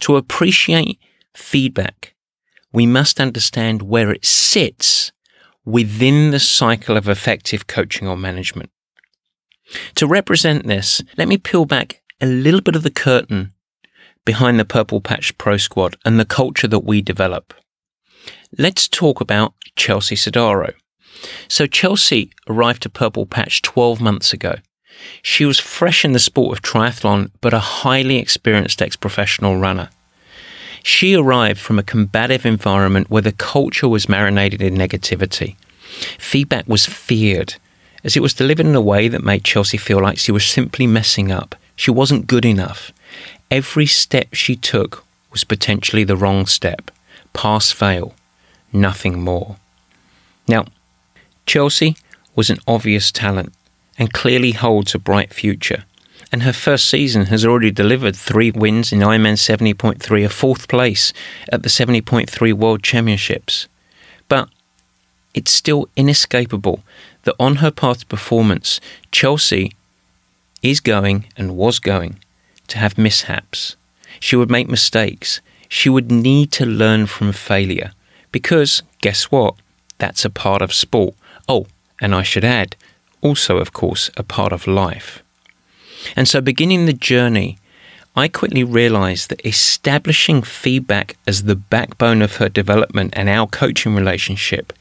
To 0.00 0.16
appreciate 0.16 0.98
feedback, 1.34 2.14
we 2.72 2.86
must 2.86 3.20
understand 3.20 3.82
where 3.82 4.10
it 4.10 4.24
sits 4.24 5.12
within 5.64 6.30
the 6.30 6.40
cycle 6.40 6.96
of 6.96 7.08
effective 7.08 7.66
coaching 7.66 8.08
or 8.08 8.16
management. 8.16 8.70
To 9.96 10.06
represent 10.06 10.66
this, 10.66 11.02
let 11.16 11.28
me 11.28 11.38
peel 11.38 11.64
back 11.64 12.02
a 12.20 12.26
little 12.26 12.60
bit 12.60 12.76
of 12.76 12.82
the 12.82 12.90
curtain 12.90 13.52
behind 14.24 14.58
the 14.58 14.64
Purple 14.64 15.00
Patch 15.00 15.36
Pro 15.38 15.56
Squad 15.56 15.96
and 16.04 16.18
the 16.18 16.24
culture 16.24 16.68
that 16.68 16.80
we 16.80 17.02
develop. 17.02 17.54
Let's 18.58 18.88
talk 18.88 19.20
about 19.20 19.54
Chelsea 19.76 20.16
Sodaro. 20.16 20.74
So 21.48 21.66
Chelsea 21.66 22.30
arrived 22.48 22.82
to 22.82 22.88
Purple 22.88 23.26
Patch 23.26 23.62
12 23.62 24.00
months 24.00 24.32
ago. 24.32 24.56
She 25.22 25.44
was 25.44 25.58
fresh 25.58 26.04
in 26.04 26.12
the 26.12 26.18
sport 26.18 26.56
of 26.56 26.62
triathlon, 26.62 27.30
but 27.40 27.54
a 27.54 27.58
highly 27.58 28.18
experienced 28.18 28.82
ex-professional 28.82 29.56
runner. 29.56 29.90
She 30.82 31.14
arrived 31.14 31.60
from 31.60 31.78
a 31.78 31.84
combative 31.84 32.46
environment 32.46 33.10
where 33.10 33.22
the 33.22 33.32
culture 33.32 33.88
was 33.88 34.08
marinated 34.08 34.62
in 34.62 34.74
negativity. 34.74 35.56
Feedback 36.18 36.66
was 36.66 36.86
feared, 36.86 37.54
as 38.04 38.16
it 38.16 38.22
was 38.22 38.34
delivered 38.34 38.66
in 38.66 38.74
a 38.74 38.80
way 38.80 39.08
that 39.08 39.24
made 39.24 39.44
Chelsea 39.44 39.76
feel 39.76 40.00
like 40.00 40.18
she 40.18 40.32
was 40.32 40.44
simply 40.44 40.86
messing 40.86 41.30
up. 41.30 41.54
She 41.76 41.90
wasn't 41.90 42.26
good 42.26 42.44
enough. 42.44 42.92
Every 43.50 43.86
step 43.86 44.34
she 44.34 44.54
took 44.54 45.04
was 45.32 45.42
potentially 45.42 46.04
the 46.04 46.16
wrong 46.16 46.46
step. 46.46 46.90
Pass 47.32 47.72
fail, 47.72 48.14
nothing 48.72 49.20
more. 49.20 49.56
Now, 50.46 50.66
Chelsea 51.46 51.96
was 52.36 52.48
an 52.48 52.58
obvious 52.66 53.10
talent 53.10 53.52
and 53.98 54.12
clearly 54.12 54.52
holds 54.52 54.94
a 54.94 54.98
bright 54.98 55.34
future. 55.34 55.84
And 56.32 56.44
her 56.44 56.52
first 56.52 56.88
season 56.88 57.26
has 57.26 57.44
already 57.44 57.72
delivered 57.72 58.14
three 58.14 58.52
wins 58.52 58.92
in 58.92 59.00
Ironman 59.00 59.34
70.3, 59.34 60.24
a 60.24 60.28
fourth 60.28 60.68
place 60.68 61.12
at 61.50 61.64
the 61.64 61.68
70.3 61.68 62.52
World 62.52 62.84
Championships. 62.84 63.66
But 64.28 64.48
it's 65.34 65.50
still 65.50 65.88
inescapable 65.96 66.84
that 67.24 67.34
on 67.40 67.56
her 67.56 67.72
path 67.72 68.00
to 68.00 68.06
performance, 68.06 68.80
Chelsea 69.10 69.72
is 70.62 70.78
going 70.78 71.26
and 71.36 71.56
was 71.56 71.80
going 71.80 72.20
to 72.70 72.78
have 72.78 72.98
mishaps. 72.98 73.76
She 74.18 74.36
would 74.36 74.50
make 74.50 74.68
mistakes. 74.68 75.40
She 75.68 75.88
would 75.88 76.10
need 76.10 76.50
to 76.52 76.66
learn 76.66 77.06
from 77.06 77.32
failure 77.32 77.92
because, 78.32 78.82
guess 79.00 79.24
what? 79.24 79.54
That's 79.98 80.24
a 80.24 80.30
part 80.30 80.62
of 80.62 80.72
sport. 80.72 81.14
Oh, 81.48 81.66
and 82.00 82.14
I 82.14 82.22
should 82.22 82.44
add, 82.44 82.76
also, 83.20 83.58
of 83.58 83.72
course, 83.72 84.10
a 84.16 84.22
part 84.22 84.52
of 84.52 84.66
life. 84.66 85.22
And 86.16 86.26
so, 86.26 86.40
beginning 86.40 86.86
the 86.86 86.92
journey, 86.92 87.58
I 88.16 88.28
quickly 88.28 88.64
realized 88.64 89.30
that 89.30 89.46
establishing 89.46 90.42
feedback 90.42 91.16
as 91.26 91.44
the 91.44 91.54
backbone 91.54 92.22
of 92.22 92.36
her 92.36 92.48
development 92.48 93.14
and 93.16 93.28
our 93.28 93.46
coaching 93.46 93.94
relationship, 93.94 94.72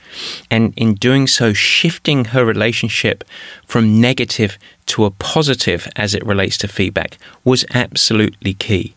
and 0.50 0.74
in 0.76 0.96
doing 0.96 1.28
so, 1.28 1.54
shifting 1.54 2.26
her 2.26 2.44
relationship 2.44 3.24
from 3.66 4.02
negative 4.02 4.58
to 4.88 5.06
a 5.06 5.12
positive 5.12 5.88
as 5.96 6.16
it 6.16 6.26
relates 6.26 6.58
to 6.60 6.68
feedback, 6.68 7.18
was 7.44 7.66
absolutely 7.74 8.56
key. 8.56 8.96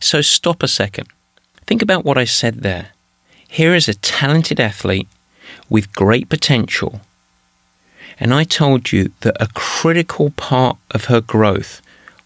So, 0.00 0.20
stop 0.20 0.62
a 0.62 0.68
second. 0.68 1.08
Think 1.66 1.80
about 1.80 2.04
what 2.04 2.18
I 2.18 2.24
said 2.24 2.56
there. 2.56 2.88
Here 3.48 3.74
is 3.74 3.88
a 3.88 3.94
talented 3.94 4.60
athlete 4.60 5.08
with 5.68 5.94
great 5.94 6.28
potential 6.28 7.00
and 8.20 8.34
I 8.34 8.44
told 8.44 8.92
you 8.92 9.12
that 9.22 9.36
a 9.40 9.48
critical 9.54 10.30
part 10.30 10.76
of 10.90 11.06
her 11.06 11.22
growth 11.22 11.80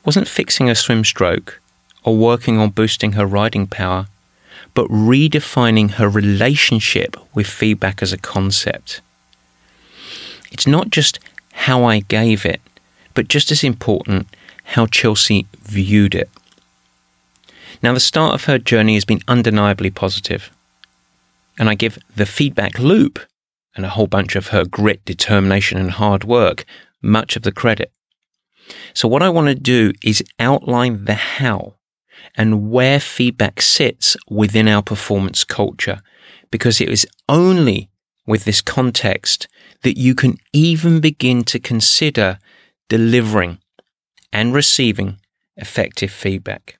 wasn't 0.04 0.28
fixing 0.28 0.68
a 0.68 0.74
swim 0.74 1.04
stroke 1.04 1.60
or 2.02 2.16
working 2.16 2.58
on 2.58 2.70
boosting 2.70 3.12
her 3.12 3.26
riding 3.26 3.66
power, 3.66 4.06
but 4.74 4.88
redefining 4.88 5.92
her 5.92 6.08
relationship 6.08 7.16
with 7.34 7.46
feedback 7.46 8.02
as 8.02 8.12
a 8.12 8.18
concept. 8.18 9.00
It's 10.50 10.66
not 10.66 10.90
just 10.90 11.18
how 11.52 11.84
I 11.84 12.00
gave 12.00 12.44
it, 12.44 12.60
but 13.14 13.28
just 13.28 13.50
as 13.50 13.64
important, 13.64 14.26
how 14.64 14.86
Chelsea 14.86 15.46
viewed 15.62 16.14
it. 16.14 16.28
Now, 17.82 17.92
the 17.92 18.00
start 18.00 18.34
of 18.34 18.44
her 18.44 18.58
journey 18.58 18.94
has 18.94 19.04
been 19.04 19.20
undeniably 19.28 19.90
positive, 19.90 20.50
and 21.58 21.68
I 21.68 21.74
give 21.74 21.98
the 22.14 22.26
feedback 22.26 22.78
loop 22.78 23.18
and 23.76 23.84
a 23.84 23.90
whole 23.90 24.06
bunch 24.06 24.36
of 24.36 24.48
her 24.48 24.64
grit, 24.64 25.04
determination, 25.04 25.78
and 25.78 25.90
hard 25.90 26.24
work 26.24 26.64
much 27.02 27.36
of 27.36 27.42
the 27.42 27.52
credit. 27.52 27.90
So, 28.92 29.08
what 29.08 29.22
I 29.22 29.28
want 29.28 29.48
to 29.48 29.54
do 29.54 29.92
is 30.02 30.22
outline 30.38 31.04
the 31.04 31.14
how 31.14 31.74
and 32.36 32.70
where 32.70 33.00
feedback 33.00 33.62
sits 33.62 34.16
within 34.28 34.68
our 34.68 34.82
performance 34.82 35.44
culture, 35.44 36.00
because 36.50 36.80
it 36.80 36.88
is 36.88 37.06
only 37.28 37.90
with 38.26 38.44
this 38.44 38.60
context 38.60 39.48
that 39.82 39.98
you 39.98 40.14
can 40.14 40.38
even 40.52 41.00
begin 41.00 41.44
to 41.44 41.58
consider 41.58 42.38
delivering 42.88 43.58
and 44.32 44.54
receiving 44.54 45.18
effective 45.56 46.10
feedback. 46.10 46.78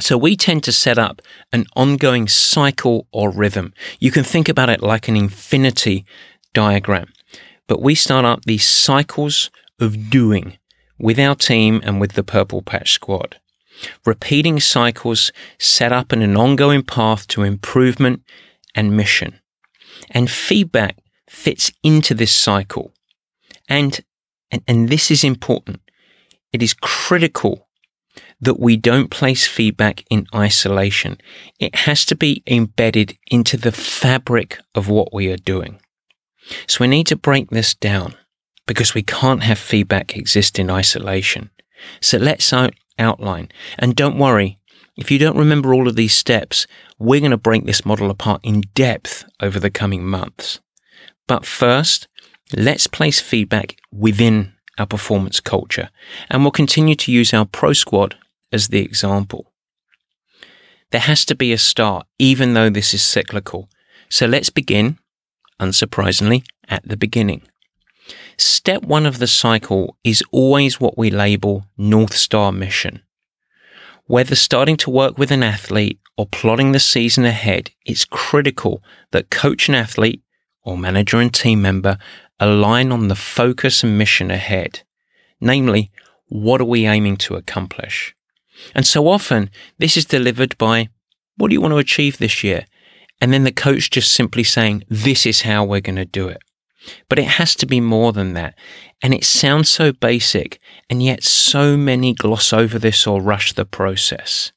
So 0.00 0.18
we 0.18 0.36
tend 0.36 0.64
to 0.64 0.72
set 0.72 0.98
up 0.98 1.22
an 1.52 1.66
ongoing 1.76 2.26
cycle 2.26 3.06
or 3.12 3.30
rhythm. 3.30 3.72
You 4.00 4.10
can 4.10 4.24
think 4.24 4.48
about 4.48 4.68
it 4.68 4.82
like 4.82 5.06
an 5.06 5.16
infinity 5.16 6.04
diagram, 6.52 7.12
but 7.68 7.80
we 7.80 7.94
start 7.94 8.24
up 8.24 8.44
these 8.44 8.66
cycles 8.66 9.50
of 9.80 10.10
doing 10.10 10.58
with 10.98 11.18
our 11.18 11.34
team 11.34 11.80
and 11.84 12.00
with 12.00 12.12
the 12.12 12.22
Purple 12.22 12.62
Patch 12.62 12.92
Squad. 12.92 13.40
Repeating 14.06 14.60
cycles 14.60 15.32
set 15.58 15.92
up 15.92 16.12
in 16.12 16.22
an 16.22 16.36
ongoing 16.36 16.82
path 16.82 17.26
to 17.28 17.42
improvement 17.42 18.22
and 18.74 18.96
mission. 18.96 19.40
And 20.10 20.30
feedback 20.30 20.98
fits 21.28 21.72
into 21.82 22.14
this 22.14 22.32
cycle. 22.32 22.92
And, 23.68 24.00
and, 24.50 24.62
and 24.68 24.88
this 24.88 25.10
is 25.10 25.24
important. 25.24 25.80
It 26.52 26.62
is 26.62 26.74
critical 26.74 27.68
that 28.40 28.60
we 28.60 28.76
don't 28.76 29.10
place 29.10 29.46
feedback 29.46 30.04
in 30.10 30.26
isolation. 30.34 31.18
It 31.58 31.74
has 31.74 32.04
to 32.06 32.14
be 32.14 32.42
embedded 32.46 33.18
into 33.30 33.56
the 33.56 33.72
fabric 33.72 34.58
of 34.74 34.88
what 34.88 35.12
we 35.12 35.30
are 35.32 35.36
doing. 35.36 35.80
So 36.68 36.84
we 36.84 36.88
need 36.88 37.06
to 37.08 37.16
break 37.16 37.50
this 37.50 37.74
down 37.74 38.14
because 38.66 38.94
we 38.94 39.02
can't 39.02 39.42
have 39.42 39.58
feedback 39.58 40.16
exist 40.16 40.58
in 40.58 40.70
isolation. 40.70 41.50
So 42.00 42.18
let's 42.18 42.52
outline. 42.98 43.48
And 43.78 43.94
don't 43.94 44.18
worry, 44.18 44.58
if 44.96 45.10
you 45.10 45.18
don't 45.18 45.36
remember 45.36 45.74
all 45.74 45.88
of 45.88 45.96
these 45.96 46.14
steps, 46.14 46.66
we're 46.98 47.20
going 47.20 47.30
to 47.30 47.36
break 47.36 47.66
this 47.66 47.84
model 47.84 48.10
apart 48.10 48.40
in 48.44 48.62
depth 48.74 49.24
over 49.40 49.58
the 49.58 49.70
coming 49.70 50.04
months. 50.06 50.60
But 51.26 51.44
first, 51.44 52.08
let's 52.56 52.86
place 52.86 53.20
feedback 53.20 53.76
within 53.90 54.52
our 54.78 54.86
performance 54.86 55.40
culture, 55.40 55.90
and 56.30 56.42
we'll 56.42 56.50
continue 56.50 56.94
to 56.96 57.12
use 57.12 57.32
our 57.32 57.44
Pro 57.44 57.72
Squad 57.72 58.16
as 58.52 58.68
the 58.68 58.80
example. 58.80 59.52
There 60.90 61.00
has 61.00 61.24
to 61.26 61.34
be 61.34 61.52
a 61.52 61.58
start, 61.58 62.06
even 62.18 62.54
though 62.54 62.70
this 62.70 62.94
is 62.94 63.02
cyclical. 63.02 63.68
So 64.08 64.26
let's 64.26 64.50
begin, 64.50 64.98
unsurprisingly, 65.60 66.44
at 66.68 66.86
the 66.86 66.96
beginning. 66.96 67.42
Step 68.36 68.82
one 68.82 69.06
of 69.06 69.18
the 69.18 69.26
cycle 69.26 69.96
is 70.02 70.22
always 70.30 70.80
what 70.80 70.98
we 70.98 71.10
label 71.10 71.66
North 71.76 72.14
Star 72.14 72.52
mission. 72.52 73.02
Whether 74.06 74.34
starting 74.34 74.76
to 74.78 74.90
work 74.90 75.16
with 75.16 75.30
an 75.30 75.42
athlete 75.42 75.98
or 76.16 76.26
plotting 76.26 76.72
the 76.72 76.80
season 76.80 77.24
ahead, 77.24 77.70
it's 77.86 78.04
critical 78.04 78.82
that 79.12 79.30
coach 79.30 79.68
and 79.68 79.76
athlete, 79.76 80.22
or 80.62 80.76
manager 80.76 81.18
and 81.20 81.32
team 81.32 81.62
member, 81.62 81.98
align 82.40 82.92
on 82.92 83.08
the 83.08 83.14
focus 83.14 83.82
and 83.82 83.96
mission 83.96 84.30
ahead. 84.30 84.82
Namely, 85.40 85.90
what 86.26 86.60
are 86.60 86.66
we 86.66 86.86
aiming 86.86 87.16
to 87.18 87.36
accomplish? 87.36 88.14
And 88.74 88.86
so 88.86 89.08
often, 89.08 89.50
this 89.78 89.96
is 89.96 90.04
delivered 90.04 90.56
by, 90.58 90.88
what 91.36 91.48
do 91.48 91.54
you 91.54 91.60
want 91.60 91.72
to 91.72 91.78
achieve 91.78 92.18
this 92.18 92.44
year? 92.44 92.66
And 93.20 93.32
then 93.32 93.44
the 93.44 93.52
coach 93.52 93.90
just 93.90 94.12
simply 94.12 94.44
saying, 94.44 94.84
this 94.88 95.26
is 95.26 95.42
how 95.42 95.64
we're 95.64 95.80
going 95.80 95.96
to 95.96 96.04
do 96.04 96.28
it. 96.28 96.38
But 97.08 97.18
it 97.18 97.26
has 97.26 97.54
to 97.56 97.66
be 97.66 97.80
more 97.80 98.12
than 98.12 98.34
that. 98.34 98.56
And 99.02 99.12
it 99.12 99.24
sounds 99.24 99.68
so 99.68 99.92
basic, 99.92 100.58
and 100.88 101.02
yet 101.02 101.22
so 101.22 101.76
many 101.76 102.14
gloss 102.14 102.52
over 102.52 102.78
this 102.78 103.06
or 103.06 103.20
rush 103.20 103.52
the 103.52 103.64
process. 103.64 104.52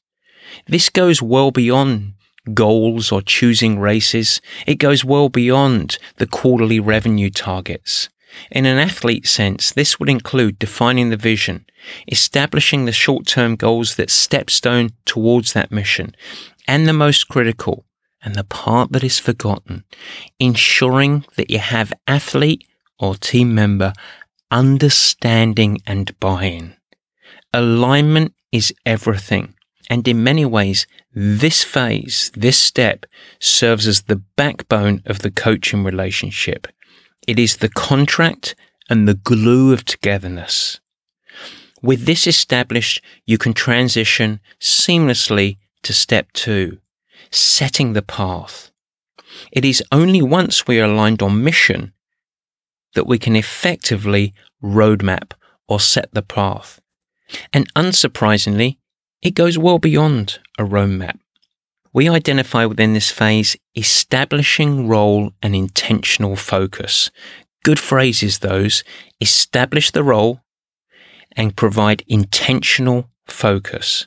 This 0.66 0.88
goes 0.88 1.22
well 1.22 1.50
beyond 1.50 2.14
goals 2.54 3.12
or 3.12 3.22
choosing 3.22 3.78
races. 3.78 4.40
It 4.66 4.76
goes 4.76 5.04
well 5.04 5.28
beyond 5.28 5.98
the 6.16 6.26
quarterly 6.26 6.80
revenue 6.80 7.30
targets. 7.30 8.08
In 8.50 8.66
an 8.66 8.78
athlete 8.78 9.26
sense, 9.26 9.72
this 9.72 9.98
would 9.98 10.08
include 10.08 10.58
defining 10.58 11.10
the 11.10 11.16
vision, 11.16 11.66
establishing 12.10 12.84
the 12.84 12.92
short 12.92 13.26
term 13.26 13.56
goals 13.56 13.96
that 13.96 14.08
stepstone 14.08 14.92
towards 15.04 15.52
that 15.52 15.72
mission, 15.72 16.14
and 16.66 16.86
the 16.86 16.92
most 16.92 17.28
critical, 17.28 17.84
and 18.22 18.34
the 18.34 18.44
part 18.44 18.92
that 18.92 19.04
is 19.04 19.18
forgotten, 19.18 19.84
ensuring 20.38 21.24
that 21.36 21.50
you 21.50 21.58
have 21.58 21.92
athlete 22.06 22.64
or 22.98 23.14
team 23.14 23.54
member 23.54 23.92
understanding 24.50 25.80
and 25.86 26.18
buy-in. 26.20 26.74
Alignment 27.52 28.34
is 28.52 28.74
everything. 28.84 29.54
And 29.90 30.06
in 30.06 30.22
many 30.22 30.44
ways, 30.44 30.86
this 31.14 31.64
phase, 31.64 32.30
this 32.34 32.58
step 32.58 33.06
serves 33.38 33.86
as 33.86 34.02
the 34.02 34.22
backbone 34.36 35.02
of 35.06 35.20
the 35.20 35.30
coaching 35.30 35.82
relationship. 35.82 36.66
It 37.26 37.38
is 37.38 37.56
the 37.56 37.70
contract 37.70 38.54
and 38.90 39.08
the 39.08 39.14
glue 39.14 39.72
of 39.72 39.84
togetherness. 39.84 40.80
With 41.80 42.06
this 42.06 42.26
established, 42.26 43.02
you 43.26 43.38
can 43.38 43.54
transition 43.54 44.40
seamlessly 44.60 45.56
to 45.82 45.92
step 45.92 46.32
two, 46.32 46.78
setting 47.30 47.92
the 47.92 48.02
path. 48.02 48.70
It 49.52 49.64
is 49.64 49.82
only 49.92 50.22
once 50.22 50.66
we 50.66 50.80
are 50.80 50.84
aligned 50.84 51.22
on 51.22 51.44
mission 51.44 51.92
that 52.94 53.06
we 53.06 53.18
can 53.18 53.36
effectively 53.36 54.34
roadmap 54.62 55.32
or 55.68 55.80
set 55.80 56.12
the 56.12 56.22
path. 56.22 56.80
And 57.52 57.72
unsurprisingly, 57.74 58.78
it 59.22 59.34
goes 59.34 59.58
well 59.58 59.78
beyond 59.78 60.38
a 60.58 60.64
roadmap. 60.64 61.18
We 61.92 62.08
identify 62.08 62.64
within 62.64 62.94
this 62.94 63.10
phase 63.10 63.56
establishing 63.74 64.88
role 64.88 65.32
and 65.42 65.54
intentional 65.54 66.36
focus. 66.36 67.10
Good 67.64 67.78
phrases, 67.78 68.38
those. 68.38 68.84
Establish 69.20 69.90
the 69.90 70.04
role 70.04 70.40
and 71.36 71.56
provide 71.56 72.04
intentional 72.06 73.10
focus. 73.26 74.06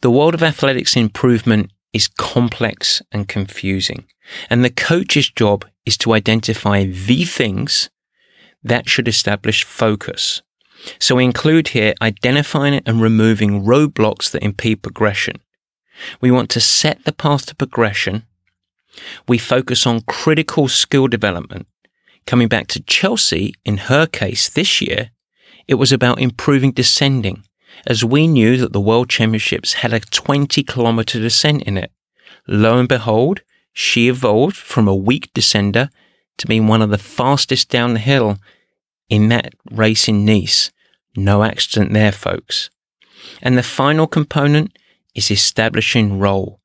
The 0.00 0.10
world 0.10 0.34
of 0.34 0.42
athletics 0.42 0.96
improvement 0.96 1.70
is 1.96 2.06
complex 2.06 3.02
and 3.10 3.26
confusing, 3.26 4.04
and 4.50 4.64
the 4.64 4.70
coach's 4.70 5.28
job 5.30 5.64
is 5.84 5.96
to 5.96 6.12
identify 6.12 6.84
the 6.84 7.24
things 7.24 7.90
that 8.62 8.88
should 8.88 9.08
establish 9.08 9.64
focus. 9.64 10.42
So 11.00 11.16
we 11.16 11.24
include 11.24 11.68
here 11.68 11.94
identifying 12.02 12.82
and 12.84 13.00
removing 13.00 13.64
roadblocks 13.64 14.30
that 14.30 14.42
impede 14.42 14.82
progression. 14.82 15.36
We 16.20 16.30
want 16.30 16.50
to 16.50 16.60
set 16.60 17.04
the 17.04 17.12
path 17.12 17.46
to 17.46 17.56
progression. 17.56 18.24
We 19.26 19.38
focus 19.38 19.86
on 19.86 20.02
critical 20.02 20.68
skill 20.68 21.08
development. 21.08 21.66
Coming 22.26 22.48
back 22.48 22.66
to 22.68 22.82
Chelsea, 22.82 23.54
in 23.64 23.78
her 23.88 24.06
case 24.06 24.50
this 24.50 24.82
year, 24.82 25.10
it 25.66 25.74
was 25.76 25.92
about 25.92 26.20
improving 26.20 26.72
descending, 26.72 27.44
as 27.86 28.04
we 28.04 28.26
knew 28.26 28.56
that 28.56 28.72
the 28.72 28.80
World 28.80 29.08
Championships 29.08 29.74
had 29.74 29.92
a 29.92 30.00
20 30.00 30.62
kilometer 30.62 31.18
descent 31.20 31.62
in 31.62 31.76
it. 31.76 31.92
Lo 32.46 32.78
and 32.78 32.88
behold, 32.88 33.42
she 33.72 34.08
evolved 34.08 34.56
from 34.56 34.88
a 34.88 34.94
weak 34.94 35.32
descender 35.34 35.90
to 36.38 36.46
being 36.46 36.66
one 36.66 36.82
of 36.82 36.90
the 36.90 36.98
fastest 36.98 37.68
down 37.68 37.94
the 37.94 38.00
hill 38.00 38.38
in 39.08 39.28
that 39.28 39.54
race 39.70 40.08
in 40.08 40.24
Nice. 40.24 40.70
No 41.16 41.42
accident 41.42 41.92
there, 41.92 42.12
folks. 42.12 42.70
And 43.42 43.56
the 43.56 43.62
final 43.62 44.06
component 44.06 44.78
is 45.14 45.30
establishing 45.30 46.18
role. 46.18 46.60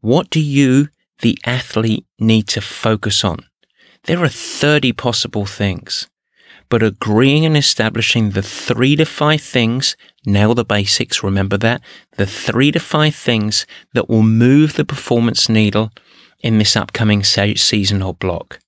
What 0.00 0.30
do 0.30 0.40
you, 0.40 0.88
the 1.20 1.38
athlete, 1.44 2.06
need 2.18 2.46
to 2.48 2.60
focus 2.60 3.24
on? 3.24 3.38
There 4.04 4.22
are 4.22 4.28
30 4.28 4.92
possible 4.92 5.46
things, 5.46 6.08
but 6.68 6.82
agreeing 6.82 7.44
and 7.44 7.56
establishing 7.56 8.30
the 8.30 8.42
three 8.42 8.96
to 8.96 9.04
five 9.04 9.40
things, 9.40 9.96
nail 10.26 10.54
the 10.54 10.64
basics, 10.64 11.22
remember 11.22 11.56
that, 11.58 11.80
the 12.16 12.26
three 12.26 12.72
to 12.72 12.80
five 12.80 13.14
things 13.14 13.66
that 13.92 14.08
will 14.08 14.22
move 14.22 14.74
the 14.74 14.84
performance 14.84 15.48
needle 15.48 15.90
in 16.40 16.58
this 16.58 16.76
upcoming 16.76 17.22
season 17.22 18.02
or 18.02 18.14
block. 18.14 18.58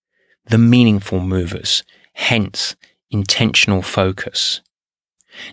The 0.47 0.59
meaningful 0.59 1.21
movers, 1.21 1.83
hence 2.15 2.77
intentional 3.11 3.83
focus. 3.83 4.61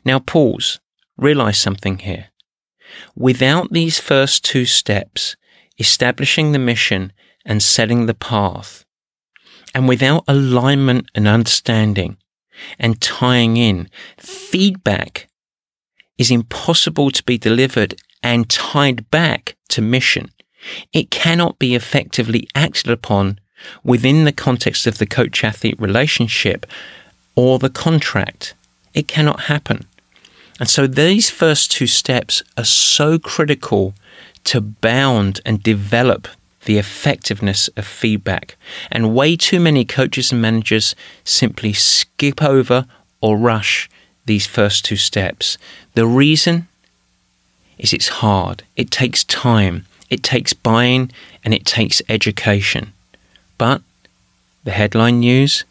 Now 0.06 0.20
pause, 0.20 0.80
realize 1.18 1.58
something 1.58 2.00
here. 2.00 2.28
Without 3.16 3.72
these 3.72 4.00
first 4.00 4.46
two 4.46 4.66
steps, 4.66 5.36
establishing 5.80 6.52
the 6.52 6.60
mission 6.60 7.12
and 7.46 7.62
setting 7.62 8.06
the 8.06 8.14
path, 8.14 8.86
and 9.74 9.88
without 9.88 10.24
alignment 10.28 11.10
and 11.16 11.28
understanding 11.28 12.18
and 12.80 13.02
tying 13.02 13.58
in, 13.58 13.90
feedback 14.18 15.28
is 16.18 16.32
impossible 16.32 17.12
to 17.12 17.24
be 17.24 17.38
delivered 17.38 17.96
and 18.22 18.50
tied 18.50 19.10
back 19.10 19.56
to 19.70 19.82
mission. 19.82 20.30
It 20.94 21.12
cannot 21.12 21.60
be 21.60 21.76
effectively 21.76 22.48
acted 22.56 22.90
upon 22.90 23.40
within 23.84 24.26
the 24.26 24.32
context 24.32 24.88
of 24.88 24.98
the 24.98 25.06
coach 25.06 25.44
athlete 25.44 25.80
relationship 25.80 26.66
or 27.36 27.60
the 27.60 27.70
contract. 27.70 28.54
It 28.94 29.08
cannot 29.08 29.42
happen. 29.42 29.88
And 30.60 30.70
so 30.70 30.88
these 30.88 31.30
first 31.30 31.72
two 31.72 31.88
steps 31.88 32.44
are 32.58 32.64
so 32.64 33.18
critical 33.18 33.94
to 34.46 34.62
bound 34.62 35.42
and 35.46 35.64
develop 35.64 36.28
the 36.66 36.78
effectiveness 36.78 37.68
of 37.70 37.86
feedback. 37.86 38.56
And 38.92 39.16
way 39.16 39.36
too 39.36 39.60
many 39.60 39.86
coaches 39.86 40.32
and 40.32 40.42
managers 40.42 40.96
simply 41.24 41.74
skip 41.74 42.42
over 42.42 42.86
or 43.22 43.38
rush 43.38 43.90
these 44.26 44.46
first 44.46 44.86
two 44.86 44.96
steps. 44.96 45.58
The 45.94 46.08
reason 46.08 46.68
is 47.78 47.94
it's 47.94 48.08
hard, 48.08 48.64
it 48.76 48.92
takes 48.92 49.24
time, 49.24 49.86
it 50.10 50.24
takes 50.24 50.54
buying, 50.54 51.12
and 51.44 51.54
it 51.54 51.66
takes 51.66 52.02
education. 52.08 52.94
But 53.58 53.82
the 54.64 54.72
headline 54.72 55.20
news 55.20 55.66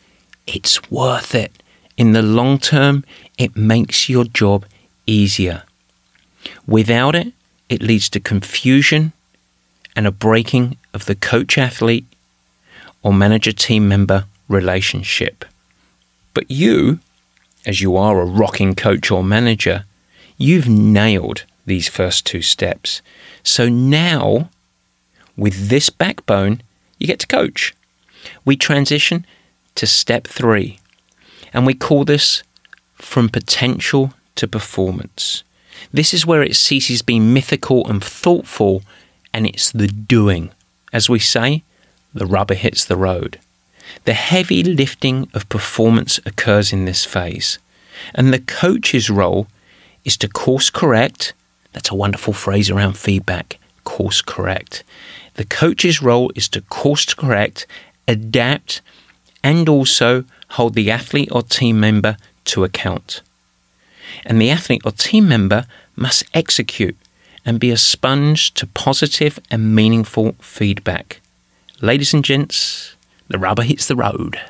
it's 0.46 0.90
worth 0.90 1.34
it. 1.34 1.62
In 1.96 2.12
the 2.12 2.22
long 2.22 2.58
term, 2.58 3.04
it 3.38 3.56
makes 3.56 4.08
your 4.08 4.24
job 4.24 4.64
easier. 5.06 5.62
Without 6.66 7.14
it, 7.14 7.32
it 7.68 7.82
leads 7.82 8.08
to 8.10 8.20
confusion 8.20 9.12
and 9.94 10.06
a 10.06 10.10
breaking 10.10 10.76
of 10.94 11.06
the 11.06 11.14
coach 11.14 11.58
athlete 11.58 12.06
or 13.02 13.12
manager 13.12 13.52
team 13.52 13.88
member 13.88 14.26
relationship. 14.48 15.44
But 16.34 16.50
you, 16.50 17.00
as 17.66 17.80
you 17.80 17.96
are 17.96 18.20
a 18.20 18.24
rocking 18.24 18.74
coach 18.74 19.10
or 19.10 19.22
manager, 19.24 19.84
you've 20.36 20.68
nailed 20.68 21.44
these 21.66 21.88
first 21.88 22.26
two 22.26 22.42
steps. 22.42 23.02
So 23.42 23.68
now, 23.68 24.50
with 25.36 25.68
this 25.68 25.90
backbone, 25.90 26.62
you 26.98 27.06
get 27.06 27.20
to 27.20 27.26
coach. 27.26 27.74
We 28.44 28.56
transition 28.56 29.26
to 29.74 29.86
step 29.86 30.26
three, 30.26 30.78
and 31.52 31.66
we 31.66 31.74
call 31.74 32.04
this 32.04 32.42
from 32.94 33.28
potential 33.28 34.14
to 34.36 34.46
performance. 34.46 35.42
This 35.92 36.14
is 36.14 36.26
where 36.26 36.42
it 36.42 36.56
ceases 36.56 37.02
being 37.02 37.32
mythical 37.32 37.86
and 37.88 38.02
thoughtful, 38.02 38.82
and 39.32 39.46
it's 39.46 39.70
the 39.70 39.88
doing. 39.88 40.50
As 40.92 41.08
we 41.08 41.18
say, 41.18 41.62
the 42.14 42.26
rubber 42.26 42.54
hits 42.54 42.84
the 42.84 42.96
road. 42.96 43.38
The 44.04 44.14
heavy 44.14 44.62
lifting 44.62 45.28
of 45.34 45.48
performance 45.48 46.18
occurs 46.24 46.72
in 46.72 46.84
this 46.84 47.04
phase, 47.04 47.58
and 48.14 48.32
the 48.32 48.38
coach's 48.38 49.10
role 49.10 49.46
is 50.04 50.16
to 50.18 50.28
course 50.28 50.70
correct. 50.70 51.32
That's 51.72 51.90
a 51.90 51.94
wonderful 51.94 52.32
phrase 52.32 52.70
around 52.70 52.96
feedback 52.96 53.58
course 53.84 54.22
correct. 54.22 54.84
The 55.34 55.44
coach's 55.44 56.02
role 56.02 56.30
is 56.34 56.48
to 56.50 56.60
course 56.62 57.14
correct, 57.14 57.66
adapt, 58.06 58.80
and 59.42 59.68
also 59.68 60.24
hold 60.50 60.74
the 60.74 60.90
athlete 60.90 61.30
or 61.32 61.42
team 61.42 61.80
member 61.80 62.16
to 62.44 62.64
account. 62.64 63.22
And 64.24 64.40
the 64.40 64.50
athlete 64.50 64.82
or 64.84 64.92
team 64.92 65.28
member 65.28 65.66
must 65.96 66.24
execute 66.34 66.96
and 67.44 67.58
be 67.58 67.70
a 67.70 67.76
sponge 67.76 68.54
to 68.54 68.66
positive 68.66 69.38
and 69.50 69.74
meaningful 69.74 70.32
feedback. 70.40 71.20
Ladies 71.80 72.14
and 72.14 72.24
gents, 72.24 72.94
the 73.28 73.38
rubber 73.38 73.62
hits 73.62 73.86
the 73.88 73.96
road. 73.96 74.40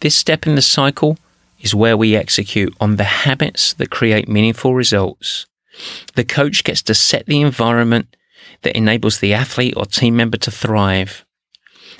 This 0.00 0.14
step 0.14 0.46
in 0.46 0.54
the 0.54 0.62
cycle 0.62 1.18
is 1.60 1.74
where 1.74 1.96
we 1.96 2.16
execute 2.16 2.74
on 2.80 2.96
the 2.96 3.04
habits 3.04 3.72
that 3.74 3.90
create 3.90 4.28
meaningful 4.28 4.74
results. 4.74 5.46
The 6.14 6.24
coach 6.24 6.64
gets 6.64 6.82
to 6.82 6.94
set 6.94 7.26
the 7.26 7.40
environment 7.40 8.16
that 8.62 8.76
enables 8.76 9.20
the 9.20 9.34
athlete 9.34 9.74
or 9.76 9.86
team 9.86 10.16
member 10.16 10.38
to 10.38 10.50
thrive. 10.50 11.24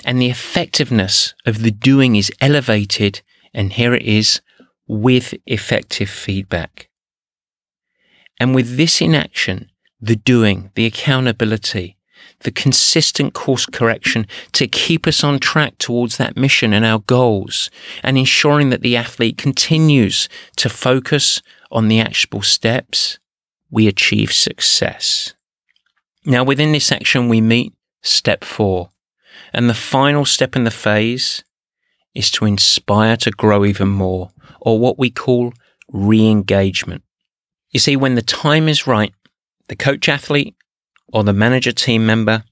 And 0.03 0.21
the 0.21 0.29
effectiveness 0.29 1.33
of 1.45 1.61
the 1.61 1.71
doing 1.71 2.15
is 2.15 2.31
elevated, 2.41 3.21
and 3.53 3.73
here 3.73 3.93
it 3.93 4.03
is, 4.03 4.41
with 4.87 5.33
effective 5.45 6.09
feedback. 6.09 6.88
And 8.39 8.55
with 8.55 8.77
this 8.77 9.01
in 9.01 9.15
action, 9.15 9.69
the 10.01 10.15
doing, 10.15 10.71
the 10.75 10.85
accountability, 10.85 11.97
the 12.41 12.51
consistent 12.51 13.33
course 13.33 13.65
correction 13.65 14.25
to 14.53 14.67
keep 14.67 15.05
us 15.07 15.23
on 15.23 15.39
track 15.39 15.77
towards 15.77 16.17
that 16.17 16.37
mission 16.37 16.73
and 16.73 16.85
our 16.85 16.99
goals, 16.99 17.69
and 18.01 18.17
ensuring 18.17 18.69
that 18.69 18.81
the 18.81 18.95
athlete 18.95 19.37
continues 19.37 20.29
to 20.55 20.69
focus 20.69 21.41
on 21.71 21.87
the 21.87 21.99
actionable 21.99 22.41
steps, 22.41 23.19
we 23.69 23.87
achieve 23.87 24.31
success. 24.31 25.33
Now, 26.25 26.43
within 26.43 26.71
this 26.71 26.91
action, 26.91 27.29
we 27.29 27.41
meet 27.41 27.73
step 28.01 28.43
four. 28.43 28.91
And 29.53 29.69
the 29.69 29.73
final 29.73 30.25
step 30.25 30.55
in 30.55 30.63
the 30.63 30.71
phase 30.71 31.43
is 32.13 32.31
to 32.31 32.45
inspire 32.45 33.17
to 33.17 33.31
grow 33.31 33.65
even 33.65 33.89
more, 33.89 34.31
or 34.61 34.79
what 34.79 34.97
we 34.97 35.09
call 35.09 35.53
re 35.91 36.27
engagement. 36.27 37.03
You 37.71 37.79
see, 37.79 37.95
when 37.95 38.15
the 38.15 38.21
time 38.21 38.67
is 38.67 38.87
right, 38.87 39.13
the 39.67 39.75
coach 39.75 40.09
athlete 40.09 40.55
or 41.07 41.23
the 41.23 41.33
manager 41.33 41.71
team 41.71 42.05
member 42.05 42.43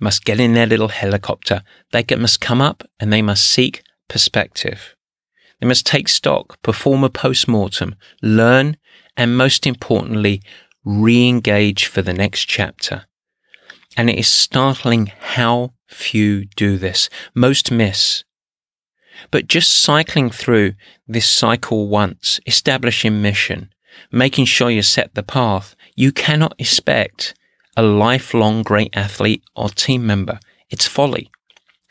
must 0.00 0.24
get 0.24 0.40
in 0.40 0.54
their 0.54 0.66
little 0.66 0.88
helicopter. 0.88 1.62
They 1.92 2.04
must 2.16 2.40
come 2.40 2.60
up 2.60 2.84
and 2.98 3.12
they 3.12 3.22
must 3.22 3.44
seek 3.46 3.82
perspective. 4.08 4.94
They 5.60 5.66
must 5.66 5.86
take 5.86 6.08
stock, 6.08 6.60
perform 6.62 7.04
a 7.04 7.10
post 7.10 7.46
mortem, 7.46 7.96
learn, 8.22 8.76
and 9.16 9.36
most 9.36 9.66
importantly, 9.66 10.40
re 10.84 11.28
engage 11.28 11.86
for 11.86 12.00
the 12.00 12.14
next 12.14 12.46
chapter. 12.46 13.04
And 13.96 14.08
it 14.08 14.18
is 14.18 14.28
startling 14.28 15.12
how 15.18 15.70
few 15.86 16.46
do 16.56 16.78
this. 16.78 17.10
Most 17.34 17.70
miss. 17.70 18.24
But 19.30 19.48
just 19.48 19.70
cycling 19.70 20.30
through 20.30 20.74
this 21.06 21.28
cycle 21.28 21.88
once, 21.88 22.40
establishing 22.46 23.20
mission, 23.20 23.70
making 24.10 24.46
sure 24.46 24.70
you 24.70 24.82
set 24.82 25.14
the 25.14 25.22
path, 25.22 25.74
you 25.94 26.12
cannot 26.12 26.54
expect 26.58 27.34
a 27.76 27.82
lifelong 27.82 28.62
great 28.62 28.96
athlete 28.96 29.42
or 29.54 29.68
team 29.68 30.06
member. 30.06 30.38
It's 30.68 30.86
folly. 30.86 31.30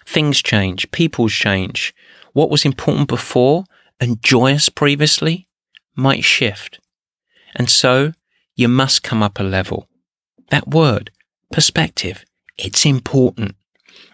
Things 0.05 0.41
change, 0.41 0.91
peoples 0.91 1.33
change. 1.33 1.93
What 2.33 2.49
was 2.49 2.65
important 2.65 3.07
before 3.07 3.65
and 3.99 4.21
joyous 4.21 4.69
previously 4.69 5.47
might 5.95 6.23
shift. 6.23 6.79
And 7.55 7.69
so 7.69 8.13
you 8.55 8.67
must 8.67 9.03
come 9.03 9.21
up 9.21 9.39
a 9.39 9.43
level. 9.43 9.87
That 10.49 10.67
word, 10.67 11.11
perspective, 11.51 12.25
it's 12.57 12.85
important. 12.85 13.55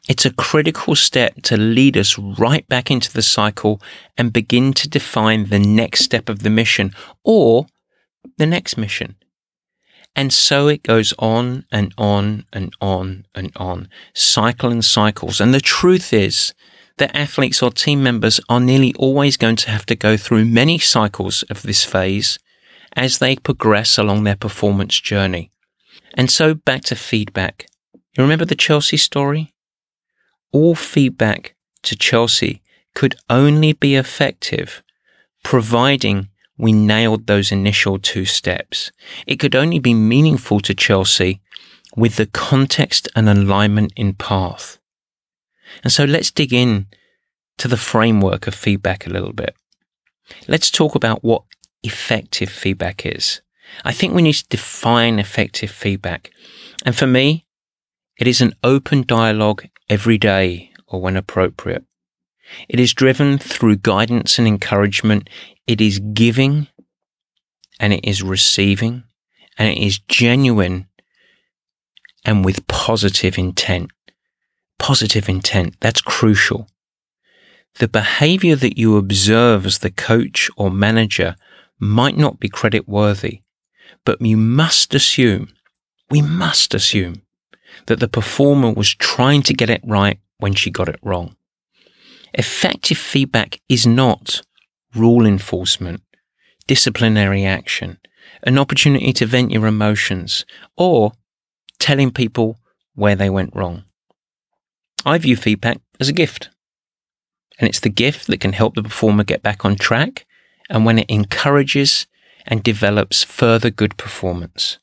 It's 0.07 0.25
a 0.25 0.33
critical 0.33 0.95
step 0.95 1.41
to 1.43 1.57
lead 1.57 1.97
us 1.97 2.17
right 2.17 2.67
back 2.67 2.91
into 2.91 3.11
the 3.11 3.23
cycle 3.23 3.81
and 4.17 4.31
begin 4.31 4.73
to 4.73 4.87
define 4.87 5.45
the 5.45 5.59
next 5.59 6.03
step 6.03 6.29
of 6.29 6.43
the 6.43 6.49
mission 6.49 6.93
or 7.23 7.67
the 8.37 8.45
next 8.45 8.77
mission. 8.77 9.15
And 10.15 10.31
so 10.31 10.67
it 10.67 10.83
goes 10.83 11.13
on 11.19 11.65
and 11.71 11.93
on 11.97 12.45
and 12.53 12.73
on 12.79 13.25
and 13.35 13.51
on, 13.57 13.89
cycle 14.13 14.71
and 14.71 14.83
cycles. 14.83 15.41
And 15.41 15.53
the 15.53 15.59
truth 15.59 16.13
is 16.13 16.53
that 16.97 17.15
athletes 17.15 17.61
or 17.61 17.71
team 17.71 18.01
members 18.01 18.39
are 18.47 18.61
nearly 18.61 18.93
always 18.95 19.35
going 19.35 19.57
to 19.57 19.71
have 19.71 19.85
to 19.87 19.95
go 19.95 20.15
through 20.15 20.45
many 20.45 20.79
cycles 20.79 21.43
of 21.43 21.63
this 21.63 21.83
phase 21.83 22.39
as 22.93 23.17
they 23.17 23.35
progress 23.35 23.97
along 23.97 24.23
their 24.23 24.37
performance 24.37 24.99
journey. 25.01 25.51
And 26.13 26.31
so 26.31 26.53
back 26.53 26.83
to 26.85 26.95
feedback. 26.95 27.67
You 28.17 28.23
remember 28.23 28.45
the 28.45 28.55
Chelsea 28.55 28.95
story? 28.95 29.53
All 30.53 30.75
feedback 30.75 31.55
to 31.83 31.97
Chelsea 31.97 32.61
could 32.93 33.15
only 33.29 33.73
be 33.73 33.95
effective 33.95 34.81
providing 35.43 36.29
we 36.57 36.71
nailed 36.71 37.27
those 37.27 37.51
initial 37.51 37.99
two 37.99 38.25
steps. 38.25 38.91
It 39.27 39.37
could 39.37 39.55
only 39.55 39.79
be 39.79 39.93
meaningful 39.93 40.59
to 40.61 40.73
Chelsea 40.73 41.41
with 41.95 42.15
the 42.15 42.25
context 42.25 43.07
and 43.15 43.29
alignment 43.29 43.93
in 43.95 44.13
path. 44.13 44.79
And 45.83 45.91
so 45.91 46.05
let's 46.05 46.31
dig 46.31 46.53
in 46.53 46.87
to 47.57 47.67
the 47.67 47.77
framework 47.77 48.47
of 48.47 48.55
feedback 48.55 49.05
a 49.05 49.09
little 49.09 49.33
bit. 49.33 49.55
Let's 50.47 50.71
talk 50.71 50.95
about 50.95 51.23
what 51.23 51.43
effective 51.83 52.49
feedback 52.49 53.05
is. 53.05 53.41
I 53.83 53.91
think 53.91 54.13
we 54.13 54.21
need 54.21 54.33
to 54.33 54.47
define 54.49 55.19
effective 55.19 55.71
feedback. 55.71 56.31
And 56.85 56.95
for 56.95 57.07
me, 57.07 57.45
it 58.19 58.27
is 58.27 58.41
an 58.41 58.53
open 58.63 59.03
dialogue 59.05 59.65
every 59.89 60.17
day 60.17 60.71
or 60.87 61.01
when 61.01 61.17
appropriate. 61.17 61.83
It 62.69 62.79
is 62.79 62.93
driven 62.93 63.37
through 63.37 63.77
guidance 63.77 64.37
and 64.37 64.47
encouragement. 64.47 65.29
It 65.67 65.81
is 65.81 65.99
giving 65.99 66.67
and 67.79 67.93
it 67.93 68.05
is 68.05 68.23
receiving 68.23 69.03
and 69.57 69.69
it 69.69 69.77
is 69.77 69.99
genuine 69.99 70.87
and 72.23 72.43
with 72.43 72.67
positive 72.67 73.37
intent. 73.37 73.91
Positive 74.79 75.29
intent, 75.29 75.75
that's 75.79 76.01
crucial. 76.01 76.67
The 77.75 77.87
behavior 77.87 78.55
that 78.55 78.77
you 78.77 78.97
observe 78.97 79.65
as 79.65 79.79
the 79.79 79.91
coach 79.91 80.49
or 80.57 80.71
manager 80.71 81.35
might 81.79 82.17
not 82.17 82.39
be 82.39 82.49
credit 82.49 82.87
worthy, 82.87 83.41
but 84.05 84.21
you 84.21 84.37
must 84.37 84.93
assume, 84.93 85.49
we 86.09 86.21
must 86.21 86.73
assume 86.73 87.21
that 87.87 87.99
the 87.99 88.07
performer 88.07 88.71
was 88.71 88.93
trying 88.93 89.41
to 89.43 89.53
get 89.53 89.69
it 89.69 89.81
right 89.85 90.19
when 90.37 90.53
she 90.53 90.71
got 90.71 90.89
it 90.89 90.99
wrong. 91.03 91.35
Effective 92.37 92.97
feedback 92.97 93.61
is 93.69 93.87
not 93.87 94.41
rule 94.93 95.25
enforcement, 95.25 96.01
disciplinary 96.67 97.45
action, 97.45 97.97
an 98.43 98.57
opportunity 98.57 99.13
to 99.13 99.25
vent 99.25 99.51
your 99.51 99.65
emotions, 99.67 100.45
or 100.75 101.13
telling 101.79 102.11
people 102.11 102.59
where 102.93 103.15
they 103.15 103.29
went 103.29 103.55
wrong. 103.55 103.85
I 105.05 105.17
view 105.17 105.37
feedback 105.37 105.79
as 105.99 106.09
a 106.09 106.13
gift. 106.13 106.49
And 107.57 107.69
it's 107.69 107.79
the 107.79 107.89
gift 107.89 108.27
that 108.27 108.41
can 108.41 108.51
help 108.51 108.75
the 108.75 108.83
performer 108.83 109.23
get 109.23 109.41
back 109.41 109.63
on 109.63 109.77
track 109.77 110.25
and 110.69 110.85
when 110.85 110.99
it 110.99 111.09
encourages 111.09 112.05
and 112.45 112.61
develops 112.61 113.23
further 113.23 113.69
good 113.69 113.95
performance. 113.95 114.77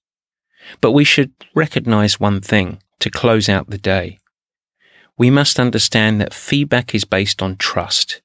But 0.80 0.92
we 0.92 1.04
should 1.04 1.32
recognize 1.54 2.18
one 2.18 2.40
thing 2.40 2.80
to 3.00 3.10
close 3.10 3.50
out 3.50 3.68
the 3.68 3.78
day. 3.78 4.20
We 5.18 5.30
must 5.30 5.60
understand 5.60 6.20
that 6.20 6.34
feedback 6.34 6.94
is 6.94 7.04
based 7.04 7.42
on 7.42 7.56
trust. 7.56 8.22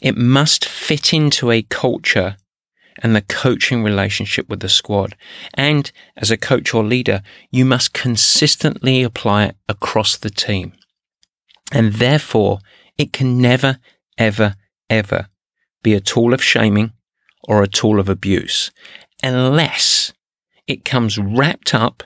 It 0.00 0.16
must 0.16 0.64
fit 0.64 1.12
into 1.12 1.50
a 1.50 1.62
culture 1.62 2.36
and 3.02 3.14
the 3.14 3.22
coaching 3.22 3.82
relationship 3.82 4.48
with 4.48 4.60
the 4.60 4.68
squad. 4.68 5.16
And 5.54 5.90
as 6.16 6.30
a 6.30 6.36
coach 6.36 6.74
or 6.74 6.84
leader, 6.84 7.22
you 7.50 7.64
must 7.64 7.92
consistently 7.92 9.02
apply 9.02 9.46
it 9.46 9.56
across 9.68 10.16
the 10.16 10.30
team. 10.30 10.72
And 11.70 11.94
therefore, 11.94 12.58
it 12.96 13.12
can 13.12 13.40
never, 13.40 13.78
ever, 14.16 14.56
ever 14.90 15.28
be 15.82 15.94
a 15.94 16.00
tool 16.00 16.34
of 16.34 16.42
shaming 16.42 16.92
or 17.44 17.62
a 17.62 17.68
tool 17.68 18.00
of 18.00 18.08
abuse 18.08 18.70
unless 19.22 20.12
it 20.66 20.84
comes 20.84 21.18
wrapped 21.18 21.74
up 21.74 22.02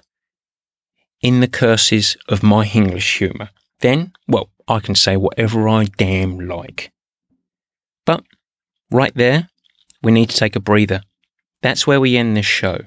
in 1.21 1.41
the 1.41 1.49
curses 1.49 2.17
of 2.29 2.43
my 2.43 2.67
English 2.67 3.19
humour. 3.19 3.51
Then, 3.83 4.13
well, 4.29 4.49
I 4.69 4.79
can 4.79 4.95
say 4.95 5.17
whatever 5.17 5.69
I 5.69 5.85
damn 5.85 6.39
like. 6.39 6.93
But 8.07 8.25
right 8.91 9.15
there, 9.15 9.49
we 10.03 10.13
need 10.13 10.31
to 10.31 10.37
take 10.37 10.57
a 10.57 10.61
breather. 10.61 11.03
That's 11.63 11.87
where 11.87 12.01
we 12.01 12.17
end 12.17 12.37
this 12.37 12.47
show. 12.47 12.79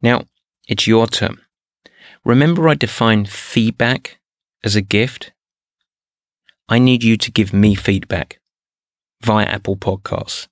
Now, 0.00 0.24
it's 0.66 0.86
your 0.86 1.06
turn. 1.06 1.38
Remember, 2.24 2.68
I 2.68 2.74
defined 2.74 3.28
feedback 3.28 4.18
as 4.64 4.74
a 4.74 4.82
gift? 4.82 5.32
I 6.68 6.78
need 6.78 7.02
you 7.04 7.16
to 7.18 7.30
give 7.30 7.52
me 7.52 7.74
feedback 7.74 8.40
via 9.20 9.46
Apple 9.46 9.76
Podcasts. 9.76 10.48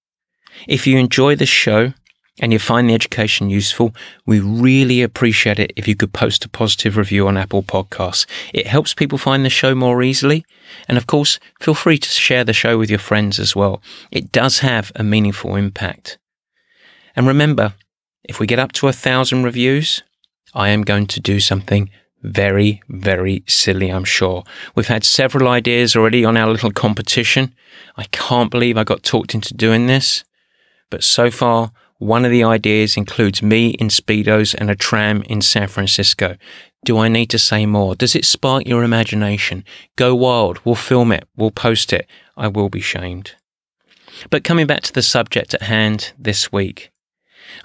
If 0.69 0.87
you 0.87 0.99
enjoy 0.99 1.37
the 1.37 1.47
show 1.47 1.95
and 2.41 2.53
you 2.53 2.59
find 2.59 2.89
the 2.89 2.95
education 2.95 3.51
useful, 3.51 3.95
we 4.27 4.41
really 4.41 5.03
appreciate 5.03 5.59
it 5.59 5.73
if 5.77 5.87
you 5.87 5.95
could 5.95 6.13
post 6.13 6.45
a 6.45 6.49
positive 6.49 6.97
review 6.97 7.29
on 7.29 7.37
Apple 7.37 7.63
Podcasts. 7.63 8.27
It 8.53 8.67
helps 8.67 8.95
people 8.95 9.19
find 9.19 9.45
the 9.45 9.51
show 9.51 9.75
more 9.75 10.03
easily. 10.03 10.45
And 10.89 10.97
of 10.97 11.07
course, 11.07 11.39
feel 11.61 11.75
free 11.75 11.99
to 11.99 12.09
share 12.09 12.43
the 12.43 12.55
show 12.55 12.79
with 12.79 12.91
your 12.91 12.99
friends 12.99 13.39
as 13.39 13.55
well. 13.55 13.83
It 14.11 14.33
does 14.33 14.61
have 14.61 14.91
a 14.97 15.05
meaningful 15.05 15.55
impact. 15.55 16.19
And 17.15 17.27
remember, 17.27 17.75
if 18.25 18.41
we 18.41 18.47
get 18.47 18.59
up 18.59 18.73
to 18.73 18.89
a 18.89 18.93
thousand 18.93 19.45
reviews, 19.45 20.03
I 20.55 20.71
am 20.71 20.83
going 20.83 21.07
to 21.09 21.21
do 21.21 21.41
something 21.41 21.91
very, 22.23 22.83
very 22.89 23.45
silly, 23.47 23.91
I'm 23.91 24.05
sure. 24.05 24.45
We've 24.75 24.89
had 24.89 25.05
several 25.05 25.49
ideas 25.49 25.95
already 25.95 26.25
on 26.25 26.37
our 26.37 26.51
little 26.51 26.71
competition. 26.71 27.55
I 27.97 28.05
can't 28.13 28.51
believe 28.51 28.77
I 28.77 28.85
got 28.85 29.03
talked 29.03 29.35
into 29.35 29.55
doing 29.55 29.87
this. 29.87 30.25
But 30.91 31.05
so 31.05 31.31
far, 31.31 31.73
one 32.01 32.25
of 32.25 32.31
the 32.31 32.43
ideas 32.43 32.97
includes 32.97 33.43
me 33.43 33.71
in 33.73 33.89
Speedos 33.89 34.55
and 34.55 34.71
a 34.71 34.75
tram 34.75 35.23
in 35.25 35.43
San 35.43 35.69
Francisco. 35.69 36.37
Do 36.83 36.97
I 36.97 37.09
need 37.09 37.27
to 37.27 37.39
say 37.39 37.67
more? 37.67 37.95
Does 37.95 38.17
it 38.17 38.25
spark 38.25 38.67
your 38.67 38.83
imagination? 38.83 39.65
Go 39.97 40.15
wild. 40.15 40.61
We'll 40.65 40.77
film 40.77 41.13
it. 41.13 41.29
We'll 41.37 41.51
post 41.51 41.93
it. 41.93 42.09
I 42.39 42.49
will 42.49 42.71
be 42.71 42.81
shamed. 42.81 43.33
But 44.31 44.45
coming 44.45 44.67
back 44.67 44.83
to 44.85 44.93
the 44.95 45.03
subject 45.03 45.53
at 45.53 45.63
hand 45.63 46.15
this 46.19 46.51
week, 46.51 46.91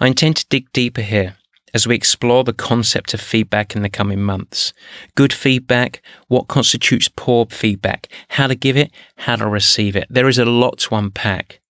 I 0.02 0.08
intend 0.08 0.36
to 0.36 0.46
dig 0.50 0.70
deeper 0.74 1.02
here 1.02 1.38
as 1.74 1.88
we 1.88 1.96
explore 1.96 2.44
the 2.44 2.52
concept 2.52 3.14
of 3.14 3.22
feedback 3.22 3.74
in 3.74 3.84
the 3.84 3.90
coming 3.90 4.22
months. 4.22 4.74
Good 5.16 5.32
feedback, 5.32 6.02
what 6.28 6.50
constitutes 6.50 7.10
poor 7.16 7.48
feedback, 7.50 8.10
how 8.30 8.48
to 8.48 8.56
give 8.56 8.76
it, 8.76 8.92
how 9.16 9.38
to 9.38 9.48
receive 9.48 9.96
it. 9.96 10.08
There 10.10 10.28
is 10.28 10.38
a 10.38 10.46
lot 10.46 10.80
to 10.80 10.96
unpack. 10.96 11.62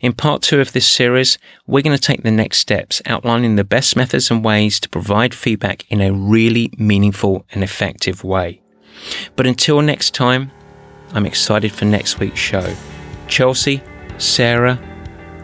In 0.00 0.12
part 0.12 0.42
two 0.42 0.60
of 0.60 0.72
this 0.72 0.86
series, 0.86 1.38
we're 1.66 1.82
going 1.82 1.96
to 1.96 2.02
take 2.02 2.22
the 2.22 2.30
next 2.30 2.58
steps, 2.58 3.00
outlining 3.06 3.56
the 3.56 3.64
best 3.64 3.96
methods 3.96 4.30
and 4.30 4.44
ways 4.44 4.80
to 4.80 4.88
provide 4.88 5.34
feedback 5.34 5.90
in 5.90 6.00
a 6.00 6.12
really 6.12 6.70
meaningful 6.76 7.44
and 7.52 7.62
effective 7.62 8.24
way. 8.24 8.60
But 9.36 9.46
until 9.46 9.80
next 9.80 10.14
time, 10.14 10.50
I'm 11.12 11.26
excited 11.26 11.72
for 11.72 11.84
next 11.84 12.18
week's 12.18 12.38
show. 12.38 12.74
Chelsea, 13.28 13.82
Sarah, 14.18 14.78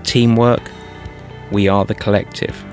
teamwork, 0.02 0.70
we 1.52 1.68
are 1.68 1.84
the 1.84 1.94
collective. 1.94 2.64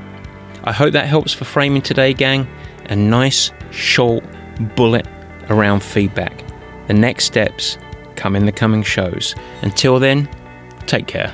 I 0.64 0.72
hope 0.72 0.94
that 0.94 1.08
helps 1.08 1.34
for 1.34 1.46
framing 1.46 1.82
today, 1.82 2.14
gang. 2.14 2.48
A 2.90 2.96
nice, 2.96 3.52
short 3.72 4.24
bullet 4.76 5.08
around 5.50 5.82
feedback. 5.82 6.44
The 6.88 6.94
next 6.94 7.26
steps 7.26 7.78
come 8.16 8.36
in 8.36 8.46
the 8.46 8.52
coming 8.52 8.84
shows. 8.84 9.36
Until 9.62 10.00
then, 10.00 10.30
take 10.86 11.08
care. 11.08 11.34